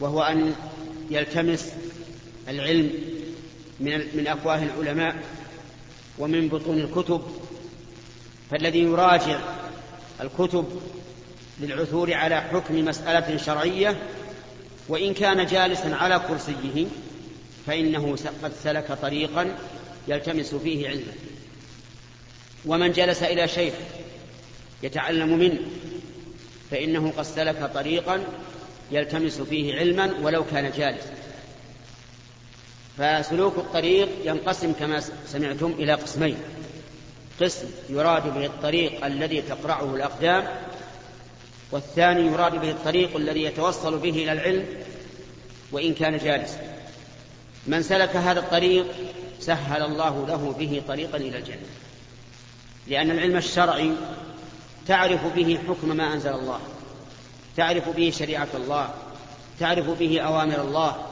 وهو 0.00 0.22
أن 0.22 0.54
يلتمس 1.10 1.72
العلم 2.48 2.90
من 3.80 3.98
من 4.14 4.26
أفواه 4.26 4.62
العلماء 4.62 5.16
ومن 6.18 6.48
بطون 6.48 6.78
الكتب 6.80 7.22
فالذي 8.50 8.78
يراجع 8.78 9.40
الكتب 10.20 10.80
للعثور 11.60 12.14
على 12.14 12.40
حكم 12.40 12.84
مسألة 12.84 13.36
شرعية 13.36 14.02
وإن 14.88 15.14
كان 15.14 15.46
جالسا 15.46 15.88
على 15.94 16.20
كرسيه 16.28 16.86
فإنه 17.66 18.16
قد 18.42 18.52
سلك 18.64 18.92
طريقا 19.02 19.56
يلتمس 20.08 20.54
فيه 20.54 20.88
علما. 20.88 21.12
ومن 22.66 22.92
جلس 22.92 23.22
إلى 23.22 23.48
شيخ 23.48 23.74
يتعلم 24.82 25.38
منه 25.38 25.58
فإنه 26.70 27.12
قد 27.16 27.24
سلك 27.24 27.70
طريقا 27.74 28.24
يلتمس 28.90 29.40
فيه 29.40 29.74
علما 29.74 30.14
ولو 30.22 30.44
كان 30.44 30.72
جالسا. 30.76 31.14
فسلوك 32.98 33.58
الطريق 33.58 34.08
ينقسم 34.24 34.72
كما 34.72 35.02
سمعتم 35.26 35.74
إلى 35.78 35.94
قسمين. 35.94 36.36
قسم 37.40 37.66
يراد 37.88 38.34
به 38.34 38.46
الطريق 38.46 39.04
الذي 39.04 39.42
تقرعه 39.42 39.94
الأقدام 39.94 40.44
والثاني 41.72 42.26
يراد 42.26 42.60
به 42.60 42.70
الطريق 42.70 43.16
الذي 43.16 43.42
يتوصل 43.42 43.98
به 43.98 44.10
إلى 44.10 44.32
العلم 44.32 44.66
وإن 45.72 45.94
كان 45.94 46.18
جالسا. 46.18 46.80
من 47.66 47.82
سلك 47.82 48.16
هذا 48.16 48.40
الطريق 48.40 48.86
سهل 49.40 49.82
الله 49.82 50.26
له 50.26 50.54
به 50.58 50.82
طريقا 50.88 51.16
إلى 51.16 51.38
الجنة 51.38 51.66
لأن 52.86 53.10
العلم 53.10 53.36
الشرعي 53.36 53.92
تعرف 54.90 55.26
به 55.36 55.58
حكم 55.68 55.96
ما 55.96 56.14
أنزل 56.14 56.30
الله 56.30 56.60
تعرف 57.56 57.88
به 57.88 58.12
شريعة 58.18 58.48
الله 58.54 58.94
تعرف 59.60 59.90
به 59.90 60.20
أوامر 60.20 60.60
الله 60.60 61.06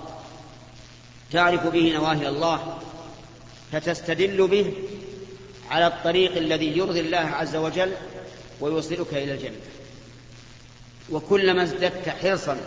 تعرف 1.33 1.66
به 1.66 1.93
نواهي 1.95 2.29
الله 2.29 2.79
فتستدل 3.72 4.47
به 4.47 4.72
على 5.70 5.87
الطريق 5.87 6.37
الذي 6.37 6.79
يرضي 6.79 7.01
الله 7.01 7.18
عز 7.18 7.57
وجل 7.57 7.93
ويوصلك 8.61 9.14
إلى 9.14 9.35
الجنة. 9.35 9.61
وكلما 11.11 11.62
ازددت 11.62 12.09
حرصا 12.09 12.61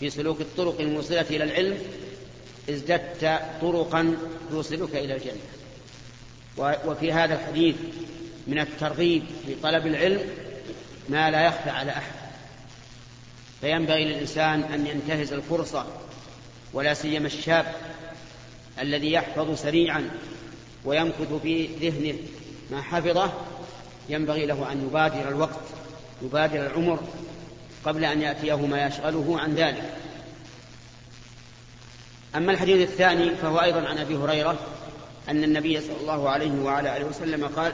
في 0.00 0.10
سلوك 0.10 0.40
الطرق 0.40 0.80
الموصلة 0.80 1.26
إلى 1.30 1.44
العلم 1.44 1.78
ازددت 2.70 3.40
طرقا 3.60 4.16
توصلك 4.50 4.96
إلى 4.96 5.14
الجنة. 5.14 5.42
وفي 6.86 7.12
هذا 7.12 7.34
الحديث 7.34 7.76
من 8.46 8.58
الترغيب 8.58 9.22
في 9.46 9.54
طلب 9.62 9.86
العلم 9.86 10.20
ما 11.08 11.30
لا 11.30 11.46
يخفى 11.46 11.70
على 11.70 11.90
أحد. 11.90 12.12
فينبغي 13.60 14.04
للإنسان 14.04 14.62
أن 14.62 14.86
ينتهز 14.86 15.32
الفرصة 15.32 15.86
ولا 16.72 16.94
سيما 16.94 17.26
الشاب 17.26 17.74
الذي 18.80 19.12
يحفظ 19.12 19.54
سريعا 19.54 20.10
ويمكث 20.84 21.32
في 21.42 21.66
ذهنه 21.66 22.18
ما 22.70 22.82
حفظه. 22.82 23.32
ينبغي 24.08 24.46
له 24.46 24.72
أن 24.72 24.86
يبادر 24.86 25.28
الوقت 25.28 25.60
يبادر 26.22 26.66
العمر 26.66 27.00
قبل 27.84 28.04
أن 28.04 28.22
يأتيه 28.22 28.66
ما 28.66 28.86
يشغله 28.86 29.40
عن 29.40 29.54
ذلك. 29.54 29.96
أما 32.36 32.52
الحديث 32.52 32.88
الثاني 32.88 33.30
فهو 33.30 33.60
أيضا 33.60 33.88
عن 33.88 33.98
أبي 33.98 34.16
هريرة 34.16 34.58
أن 35.28 35.44
النبي 35.44 35.80
صلى 35.80 35.96
الله 36.00 36.30
عليه 36.30 36.50
وعلى 36.50 36.96
آله 36.96 37.04
وسلم 37.04 37.46
قال 37.46 37.72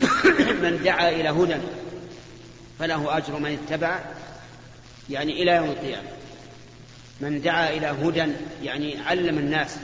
من 0.62 0.80
دعا 0.84 1.08
إلى 1.08 1.28
هدى 1.28 1.56
فله 2.78 3.16
أجر 3.16 3.38
من 3.38 3.58
اتبع 3.64 4.00
يعني 5.10 5.42
إلى 5.42 5.50
يوم 5.56 5.68
القيامة. 5.68 6.08
من 7.20 7.40
دعا 7.40 7.70
إلى 7.70 7.86
هدى 7.86 8.32
يعني 8.62 8.98
علم 9.00 9.38
الناس 9.38 9.76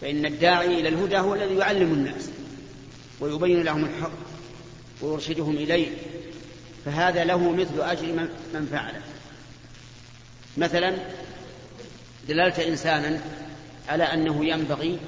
فإن 0.00 0.26
الداعي 0.26 0.80
إلى 0.80 0.88
الهدى 0.88 1.18
هو 1.18 1.34
الذي 1.34 1.54
يعلم 1.54 1.92
الناس 1.92 2.30
ويبين 3.20 3.62
لهم 3.62 3.84
الحق 3.84 4.12
ويرشدهم 5.00 5.56
إليه 5.56 5.88
فهذا 6.84 7.24
له 7.24 7.52
مثل 7.52 7.80
أجر 7.80 8.06
من 8.54 8.68
فعله. 8.72 9.00
مثلا 10.56 10.96
دللت 12.28 12.58
إنسانا 12.58 13.20
على 13.88 14.04
أنه 14.04 14.44
ينبغي 14.44 14.98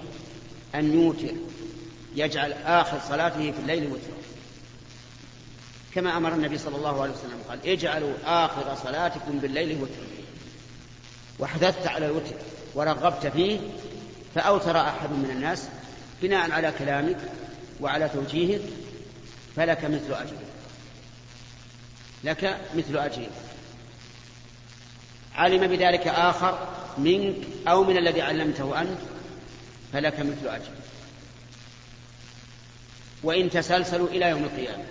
أن 0.74 0.94
يوتر 0.94 1.32
يجعل 2.14 2.52
آخر 2.52 3.00
صلاته 3.08 3.52
في 3.52 3.58
الليل 3.58 3.86
وترا 3.86 4.22
كما 5.94 6.16
أمر 6.16 6.32
النبي 6.32 6.58
صلى 6.58 6.76
الله 6.76 7.02
عليه 7.02 7.12
وسلم 7.12 7.42
قال 7.48 7.66
اجعلوا 7.66 8.12
آخر 8.24 8.76
صلاتكم 8.84 9.38
بالليل 9.38 9.82
وترا 9.82 10.06
وحثثت 11.38 11.86
على 11.86 12.06
الوتر 12.06 12.34
ورغبت 12.74 13.26
فيه 13.26 13.60
فأوتر 14.34 14.80
أحد 14.80 15.10
من 15.10 15.30
الناس 15.30 15.68
بناء 16.22 16.50
على 16.50 16.72
كلامك 16.78 17.18
وعلى 17.80 18.08
توجيهك 18.08 18.62
فلك 19.56 19.84
مثل 19.84 20.12
أجره 20.12 20.42
لك 22.24 22.60
مثل 22.74 22.98
أجره 22.98 23.30
علم 25.34 25.66
بذلك 25.66 26.08
آخر 26.08 26.68
منك 26.98 27.36
أو 27.68 27.84
من 27.84 27.96
الذي 27.96 28.22
علمته 28.22 28.80
أنت 28.80 28.98
فلك 29.92 30.20
مثل 30.20 30.48
أجره 30.48 30.76
وإن 33.22 33.50
تسلسلوا 33.50 34.08
إلى 34.08 34.30
يوم 34.30 34.44
القيامة. 34.44 34.84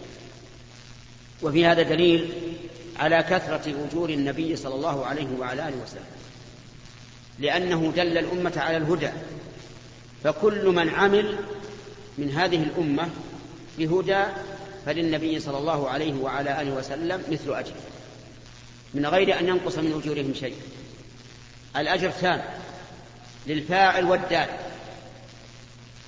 وفي 1.42 1.66
هذا 1.66 1.82
دليل 1.82 2.34
على 3.00 3.24
كثرة 3.24 3.88
أجور 3.90 4.10
النبي 4.10 4.56
صلى 4.56 4.76
الله 4.76 5.06
عليه 5.06 5.28
وعلى 5.40 5.68
آله 5.68 5.78
وسلم. 5.84 6.06
لأنه 7.40 7.94
دل 7.96 8.18
الأمة 8.18 8.54
على 8.58 8.78
الهدى. 8.78 9.10
فكل 10.24 10.66
من 10.66 10.90
عمل 10.90 11.38
من 12.18 12.32
هذه 12.32 12.64
الأمة 12.64 13.10
بهدى 13.78 14.24
فللنبي 14.86 15.40
صلى 15.40 15.58
الله 15.58 15.90
عليه 15.90 16.14
وعلى 16.14 16.62
آله 16.62 16.72
وسلم 16.72 17.24
مثل 17.32 17.54
أجر. 17.54 17.74
من 18.94 19.06
غير 19.06 19.40
أن 19.40 19.48
ينقص 19.48 19.78
من 19.78 20.02
أجورهم 20.04 20.34
شيء. 20.34 20.56
الأجر 21.78 22.10
ثان 22.10 22.42
للفاعل 23.48 24.06
والدال. 24.06 24.48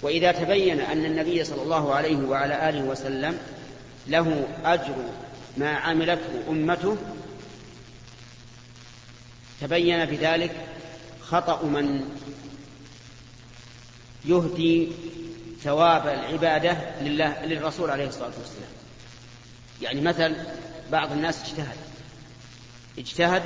وإذا 0.04 0.32
تبين 0.32 0.80
أن 0.80 1.06
النبي 1.06 1.44
صلى 1.44 1.62
الله 1.62 1.94
عليه 1.94 2.18
وعلى 2.18 2.70
آله 2.70 2.84
وسلم 2.84 3.38
له 4.08 4.48
أجر 4.66 4.96
ما 5.58 5.70
عملته 5.70 6.50
أمته 6.50 6.98
تبين 9.62 10.06
بذلك 10.06 10.52
خطأ 11.22 11.64
من 11.64 12.10
يهدي 14.26 14.92
ثواب 15.64 16.08
العبادة 16.08 16.78
لله 17.02 17.46
للرسول 17.46 17.90
عليه 17.90 18.08
الصلاة 18.08 18.32
والسلام. 18.40 18.72
يعني 19.82 20.02
مثل 20.02 20.36
بعض 20.92 21.12
الناس 21.12 21.44
اجتهد. 21.44 21.78
اجتهد 22.98 23.44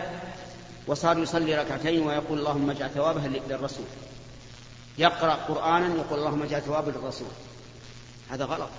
وصار 0.87 1.19
يصلي 1.19 1.55
ركعتين 1.55 2.01
ويقول 2.01 2.39
اللهم 2.39 2.69
اجعل 2.69 2.89
ثوابها 2.89 3.27
للرسول. 3.27 3.85
يقرأ 4.97 5.33
قرآنا 5.33 5.95
يقول 5.95 6.19
اللهم 6.19 6.43
اجعل 6.43 6.61
ثوابه 6.61 6.91
للرسول. 6.91 7.27
هذا 8.29 8.45
غلط. 8.45 8.69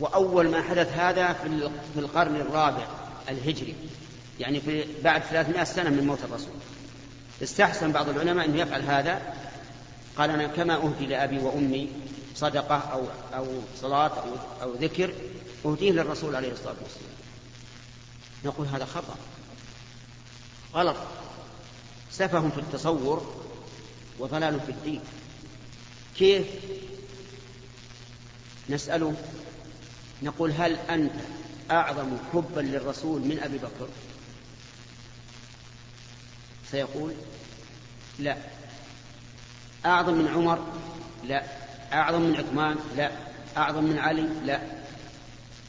وأول 0.00 0.50
ما 0.50 0.62
حدث 0.62 0.92
هذا 0.92 1.32
في 1.94 2.00
القرن 2.00 2.36
الرابع 2.36 2.86
الهجري 3.28 3.74
يعني 4.40 4.60
في 4.60 4.84
بعد 5.04 5.22
300 5.22 5.64
سنة 5.64 5.90
من 5.90 6.06
موت 6.06 6.24
الرسول. 6.24 6.54
استحسن 7.42 7.92
بعض 7.92 8.08
العلماء 8.08 8.44
أنه 8.44 8.60
يفعل 8.60 8.82
هذا. 8.82 9.34
قال 10.18 10.30
أنا 10.30 10.46
كما 10.46 10.74
أهدي 10.74 11.06
لأبي 11.06 11.38
وأمي 11.38 11.88
صدقة 12.34 12.76
أو 12.76 13.02
أو 13.34 13.46
صلاة 13.80 14.10
أو, 14.10 14.30
أو 14.62 14.74
ذكر 14.74 15.12
أهديه 15.66 15.92
للرسول 15.92 16.36
عليه 16.36 16.52
الصلاة 16.52 16.76
والسلام. 16.82 17.18
نقول 18.44 18.66
هذا 18.66 18.84
خطأ. 18.84 19.16
غلط. 20.74 20.96
سفه 22.10 22.48
في 22.48 22.58
التصور 22.58 23.47
وضلال 24.18 24.60
في 24.60 24.72
الدين. 24.72 25.00
كيف 26.16 26.46
نسأله؟ 28.70 29.14
نقول 30.22 30.52
هل 30.52 30.76
أنت 30.90 31.12
أعظم 31.70 32.16
حبا 32.32 32.60
للرسول 32.60 33.20
من 33.20 33.40
أبي 33.40 33.58
بكر؟ 33.58 33.88
سيقول 36.70 37.14
لا. 38.18 38.36
أعظم 39.86 40.14
من 40.14 40.28
عمر؟ 40.28 40.64
لا. 41.24 41.44
أعظم 41.92 42.20
من 42.20 42.36
عثمان؟ 42.36 42.76
لا. 42.96 43.10
أعظم 43.56 43.84
من 43.84 43.98
علي؟ 43.98 44.28
لا. 44.44 44.60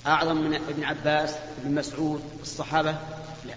أعظم 0.08 0.38
من 0.38 0.54
ابن 0.54 0.84
عباس 0.84 1.36
ابن 1.62 1.76
مسعود 1.76 2.24
الصحابة؟ 2.42 2.92
لا. 3.46 3.56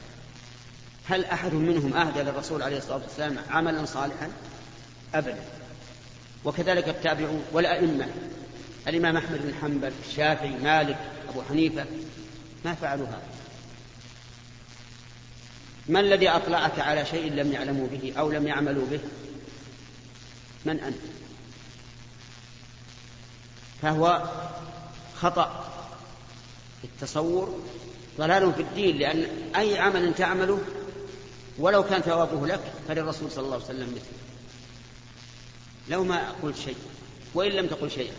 هل 1.09 1.24
أحد 1.24 1.55
منهم 1.55 1.95
أهدى 1.97 2.22
للرسول 2.22 2.62
عليه 2.62 2.78
الصلاة 2.78 3.03
والسلام 3.03 3.36
عملا 3.51 3.84
صالحا؟ 3.86 4.30
أبدا. 5.14 5.42
وكذلك 6.44 6.88
التابعون 6.88 7.44
والأئمة 7.52 8.08
الإمام 8.88 9.16
أحمد 9.16 9.42
بن 9.42 9.54
حنبل 9.62 9.92
الشافعي 10.08 10.50
مالك 10.50 10.96
أبو 11.28 11.42
حنيفة 11.42 11.86
ما 12.64 12.74
فعلوا 12.74 13.06
هذا. 13.06 13.22
ما 15.88 16.00
الذي 16.00 16.28
أطلعك 16.28 16.80
على 16.80 17.06
شيء 17.06 17.32
لم 17.32 17.52
يعلموا 17.52 17.88
به 17.88 18.12
أو 18.18 18.30
لم 18.30 18.46
يعملوا 18.46 18.86
به؟ 18.90 19.00
من 20.64 20.80
أنت؟ 20.80 20.96
فهو 23.82 24.28
خطأ 25.16 25.68
في 26.80 26.88
التصور 26.88 27.60
ضلال 28.18 28.52
في 28.52 28.62
الدين 28.62 28.98
لأن 28.98 29.26
أي 29.56 29.78
عمل 29.78 30.14
تعمله 30.14 30.60
ولو 31.58 31.82
كان 31.82 32.00
ثوابه 32.00 32.46
لك 32.46 32.60
فللرسول 32.88 33.30
صلى 33.30 33.44
الله 33.44 33.54
عليه 33.54 33.64
وسلم 33.64 33.88
مثله. 33.88 34.32
لو 35.89 36.05
ما 36.05 36.33
قلت 36.43 36.57
شيء 36.57 36.76
وإن 37.35 37.51
لم 37.51 37.66
تقل 37.66 37.91
شيئا. 37.91 38.12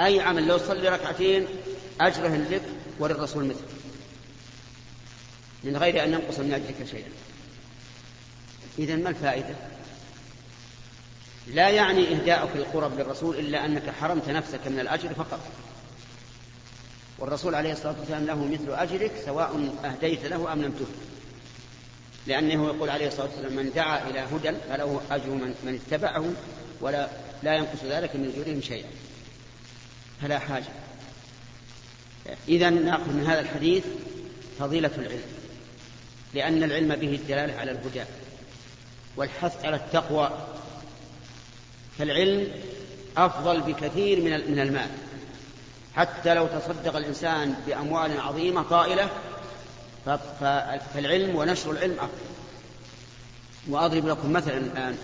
أي 0.00 0.20
عمل 0.20 0.46
لو 0.46 0.58
صلي 0.58 0.88
ركعتين 0.88 1.46
أجره 2.00 2.36
لك 2.36 2.62
وللرسول 2.98 3.44
مثله 3.44 3.68
من 5.64 5.76
غير 5.76 6.04
أن 6.04 6.12
ينقص 6.12 6.38
من 6.38 6.54
أجرك 6.54 6.90
شيئا. 6.90 7.08
إذا 8.78 8.96
ما 8.96 9.10
الفائدة؟ 9.10 9.54
لا 11.46 11.68
يعني 11.68 12.14
إهداءك 12.14 12.56
القرب 12.56 12.98
للرسول 12.98 13.38
إلا 13.38 13.66
أنك 13.66 13.90
حرمت 13.90 14.28
نفسك 14.28 14.66
من 14.66 14.80
الأجر 14.80 15.14
فقط. 15.14 15.40
والرسول 17.18 17.54
عليه 17.54 17.72
الصلاة 17.72 17.94
والسلام 17.98 18.26
له 18.26 18.44
مثل 18.44 18.70
أجرك 18.70 19.12
سواء 19.24 19.74
أهديت 19.84 20.24
له 20.24 20.52
أم 20.52 20.62
لم 20.62 20.72
تهد. 20.72 20.94
لأنه 22.26 22.66
يقول 22.66 22.90
عليه 22.90 23.08
الصلاة 23.08 23.26
والسلام 23.26 23.52
من 23.52 23.72
دعا 23.72 24.10
إلى 24.10 24.18
هدى 24.18 24.52
فله 24.68 25.00
أجر 25.10 25.30
من, 25.30 25.54
من 25.64 25.80
اتبعه 25.86 26.24
ولا 26.80 27.08
لا 27.42 27.54
ينقص 27.54 27.84
ذلك 27.84 28.16
من 28.16 28.32
أجورهم 28.34 28.60
شيئا. 28.60 28.88
فلا 30.22 30.38
حاجة. 30.38 30.64
إذا 32.48 32.70
نأخذ 32.70 33.12
من 33.12 33.26
هذا 33.26 33.40
الحديث 33.40 33.84
فضيلة 34.58 34.90
العلم 34.98 35.22
لأن 36.34 36.62
العلم 36.62 36.94
به 36.94 37.14
الدلالة 37.14 37.54
على 37.54 37.70
الهدى 37.70 38.04
والحث 39.16 39.64
على 39.64 39.76
التقوى. 39.76 40.30
فالعلم 41.98 42.48
أفضل 43.16 43.60
بكثير 43.60 44.20
من 44.20 44.50
من 44.50 44.58
المال. 44.60 44.88
حتى 45.94 46.34
لو 46.34 46.46
تصدق 46.46 46.96
الإنسان 46.96 47.54
بأموال 47.66 48.20
عظيمة 48.20 48.62
طائلة 48.62 49.10
فالعلم 50.94 51.36
ونشر 51.36 51.70
العلم 51.70 51.92
أفضل. 51.92 52.34
وأضرب 53.68 54.06
لكم 54.08 54.32
مثلا 54.32 54.56
الآن. 54.58 54.98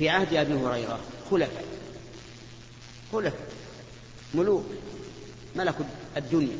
في 0.00 0.08
عهد 0.08 0.34
أبي 0.34 0.54
هريرة 0.54 1.00
خلفاء 1.30 1.64
خلفاء 3.12 3.48
ملوك 4.34 4.66
ملكوا 5.56 5.84
الدنيا. 6.16 6.56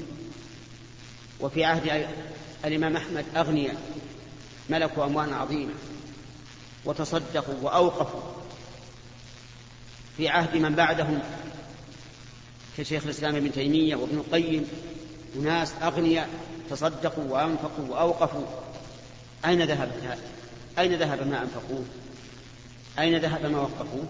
وفي 1.41 1.65
عهد 1.65 2.09
الإمام 2.65 2.97
أحمد 2.97 3.25
أغنياء 3.37 3.77
ملكوا 4.71 5.05
أموالا 5.05 5.37
عظيمة 5.37 5.73
وتصدقوا 6.85 7.55
وأوقفوا. 7.63 8.21
في 10.17 10.29
عهد 10.29 10.57
من 10.57 10.75
بعدهم 10.75 11.19
كشيخ 12.79 13.05
الإسلام 13.05 13.37
ابن 13.37 13.53
تيمية 13.53 13.97
وابن 13.97 14.17
القيم 14.19 14.69
أناس 15.37 15.73
أغنياء 15.83 16.29
تصدقوا 16.71 17.25
وأنفقوا 17.25 17.89
وأوقفوا. 17.89 18.47
أين 19.45 19.63
ذهب 19.63 20.19
أين 20.79 20.95
ذهب 20.95 21.27
ما 21.27 21.43
أنفقوه؟ 21.43 21.85
أين 22.99 23.17
ذهب 23.19 23.47
ما 23.47 23.61
وقفوه 23.61 24.05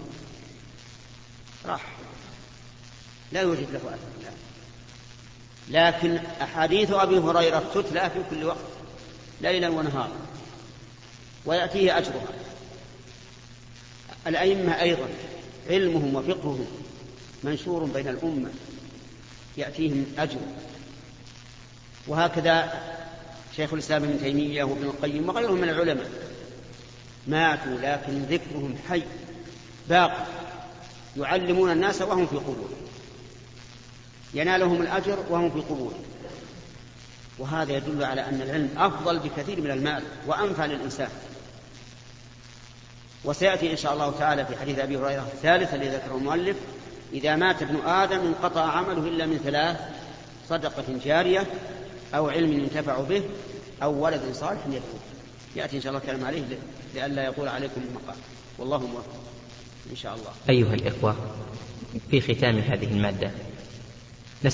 راح. 1.67 1.87
لا 3.33 3.41
يوجد 3.41 3.71
له 3.71 3.79
أثر. 3.79 4.11
لكن 5.71 6.17
أحاديث 6.43 6.91
أبي 6.93 7.19
هريرة 7.19 7.71
تتلى 7.75 8.11
في 8.11 8.23
كل 8.31 8.45
وقت 8.45 8.57
ليلا 9.41 9.69
ونهارا 9.69 10.17
ويأتيه 11.47 11.99
أجرها. 11.99 12.33
الأئمة 14.27 14.81
أيضا 14.81 15.09
علمهم 15.71 16.15
وفقههم 16.15 16.67
منشور 17.43 17.85
بين 17.85 18.09
الأمة 18.09 18.51
يأتيهم 19.57 20.07
أجر. 20.19 20.39
وهكذا 22.07 22.83
شيخ 23.57 23.73
الإسلام 23.73 24.05
ابن 24.05 24.21
تيمية 24.21 24.65
وابن 24.65 24.85
القيم 24.85 25.29
وغيرهم 25.29 25.61
من 25.61 25.69
العلماء. 25.69 26.11
ماتوا 27.27 27.79
لكن 27.83 28.23
ذكرهم 28.23 28.75
حي 28.89 29.03
باق. 29.89 30.27
يعلمون 31.17 31.71
الناس 31.71 32.03
وهم 32.03 32.27
في 32.27 32.37
قبور. 32.37 32.71
ينالهم 34.35 34.83
الأجر 34.83 35.19
وهم 35.31 35.51
في 35.51 35.61
قبور. 35.61 35.95
وهذا 37.39 37.73
يدل 37.73 38.05
على 38.05 38.21
أن 38.21 38.43
العلم 38.43 38.69
أفضل 38.77 39.19
بكثير 39.19 39.61
من 39.61 39.71
المال 39.71 40.03
وأنفع 40.27 40.67
للإنسان. 40.67 41.09
وسيأتي 43.25 43.73
إن 43.73 43.77
شاء 43.77 43.93
الله 43.93 44.15
تعالى 44.19 44.47
في 44.47 44.57
حديث 44.57 44.79
أبي 44.79 44.97
هريرة 44.97 45.29
الثالث 45.35 45.75
الذي 45.75 45.89
ذكره 45.89 46.17
المؤلف 46.17 46.57
إذا 47.13 47.37
مات 47.37 47.63
ابن 47.63 47.87
آدم 47.87 48.21
انقطع 48.21 48.61
عمله 48.61 49.09
إلا 49.09 49.27
من 49.27 49.39
ثلاث 49.45 49.77
صدقة 50.49 50.85
جارية 51.05 51.47
أو 52.15 52.29
علم 52.29 52.53
ينتفع 52.53 53.01
به 53.01 53.23
أو 53.83 54.05
ولد 54.05 54.21
صالح 54.33 54.67
يدعو 54.67 54.81
يأتي 55.57 55.77
إن 55.77 55.83
شاء 55.83 55.93
الله 55.93 56.07
كلام 56.07 56.25
عليه 56.25 56.43
لئلا 56.95 57.25
يقول 57.25 57.49
عليكم 57.49 57.81
المقام 57.89 58.17
والله 58.59 58.79
موفق. 58.79 59.21
إن 59.91 59.97
شاء 59.97 60.15
الله. 60.15 60.31
أيها 60.49 60.75
الإخوة 60.75 61.17
في 62.11 62.21
ختام 62.21 62.59
هذه 62.59 62.85
المادة 62.85 63.31